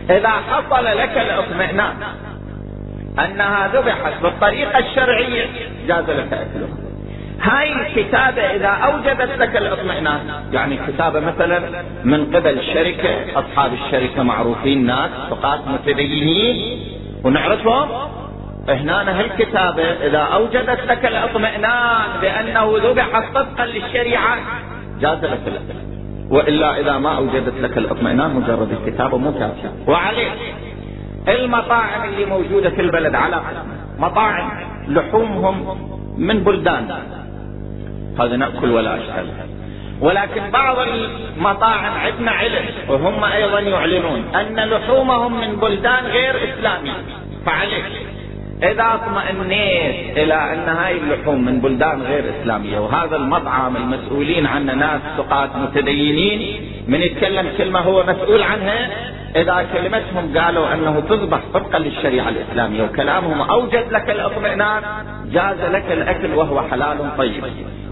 [0.09, 1.93] إذا حصل لك الإطمئنان
[3.19, 5.45] أنها ذبحت بالطريقة الشرعية
[5.87, 6.87] جاز لك أكلها.
[7.41, 10.19] هاي الكتابة إذا أوجدت لك الإطمئنان
[10.53, 11.61] يعني كتابة مثلا
[12.03, 16.79] من قبل شركة أصحاب الشركة معروفين ناس فقط متدينين
[17.23, 17.89] ونعرفهم؟
[18.69, 24.37] هنا هالكتابة إذا أوجدت لك الاطمئنان بأنه ذبح طبقا للشريعة؟
[25.01, 25.61] جاز لك
[26.29, 30.31] وإلا إذا ما أوجدت لك الاطمئنان مجرد الكتابة مو كافية وعليه
[31.27, 33.41] المطاعم اللي موجودة في البلد على
[33.99, 34.49] مطاعم
[34.87, 35.77] لحومهم
[36.17, 36.87] من بلدان.
[38.19, 39.27] هذا نأكل ولا أشكال
[40.01, 46.93] ولكن بعض المطاعم عندنا علم وهم أيضا يعلنون أن لحومهم من بلدان غير إسلامية
[47.45, 47.85] فعليك.
[48.63, 55.01] إذا اطمئنيت إلى أن هاي اللحوم من بلدان غير إسلامية وهذا المطعم المسؤولين عنه ناس
[55.17, 58.89] ثقات متدينين من يتكلم كلمة هو مسؤول عنها
[59.35, 64.81] إذا كلمتهم قالوا أنه تذبح طبقا للشريعة الإسلامية وكلامهم أوجد لك الإطمئنان
[65.31, 67.43] جاز لك الأكل وهو حلال طيب.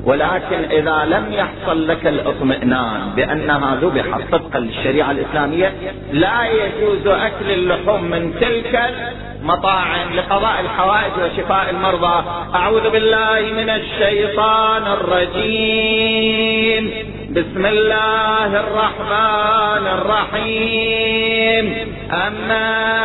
[0.05, 5.73] ولكن إذا لم يحصل لك الإطمئنان بأنها ذبحت طبقا للشريعة الإسلامية
[6.11, 8.93] لا يجوز أكل اللحوم من تلك
[9.41, 12.23] المطاعم لقضاء الحوائج وشفاء المرضى.
[12.55, 16.91] أعوذ بالله من الشيطان الرجيم.
[17.29, 21.95] بسم الله الرحمن الرحيم.
[22.27, 22.95] أما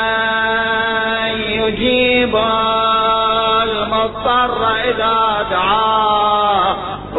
[1.30, 2.36] يجيب
[3.62, 6.49] المضطر إذا دعاه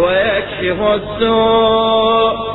[0.02, 2.52] ويكشف السوء.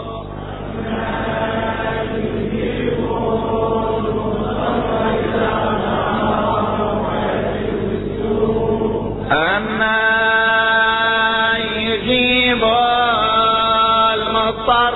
[9.32, 10.03] أما
[11.80, 12.62] يجيب
[14.14, 14.95] المضطر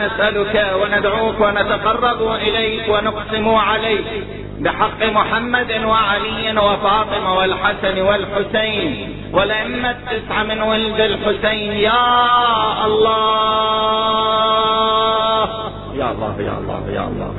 [0.00, 4.04] أنا نسألك وندعوك ونتقرب إليك ونقسم عليك
[4.60, 11.72] بحق محمد وعلي وفاطمة والحسن والحسين والأئمة التسعة من ولد الحسين.
[11.72, 13.90] يا الله!
[15.94, 17.29] يا الله يا الله يا الله.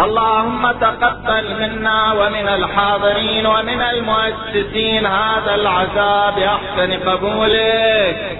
[0.00, 8.38] اللهم تقبل منا ومن الحاضرين ومن المؤسسين هذا العزاء بأحسن قبولك.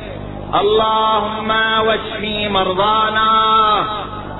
[0.61, 1.51] اللهم
[1.87, 3.85] واشفي مرضانا.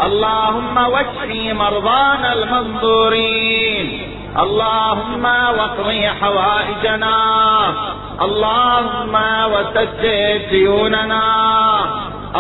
[0.07, 4.13] اللهم واشفي مرضانا المنظورين.
[4.39, 5.25] اللهم
[5.59, 7.19] واقضي حوائجنا.
[8.23, 9.15] اللهم
[9.53, 11.25] وسدد ديوننا.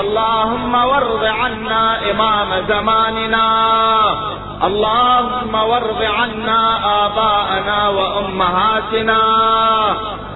[0.01, 3.47] اللهم وارض عنا إمام زماننا.
[4.63, 9.23] اللهم وارض عنا آباءنا وأمهاتنا.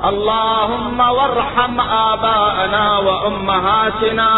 [0.09, 4.33] اللهم وارحم آباءنا وأمهاتنا.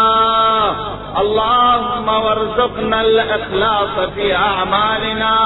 [1.17, 5.37] اللهم وارزقنا الإخلاص في أعمالنا.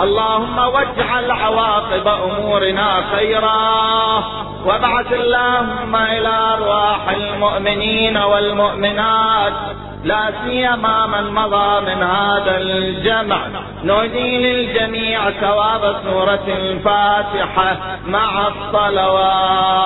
[0.00, 4.24] اللهم واجعل عواقب أمورنا خيرا.
[4.64, 9.52] وابعث اللهم إلى أرواح المؤمنين والمؤمنات.
[10.04, 13.38] لا سيما من مضى من هذا الجمع.
[13.84, 17.76] نهدي للجميع ثواب سورة الفاتحة
[18.06, 19.84] مع الصلوات.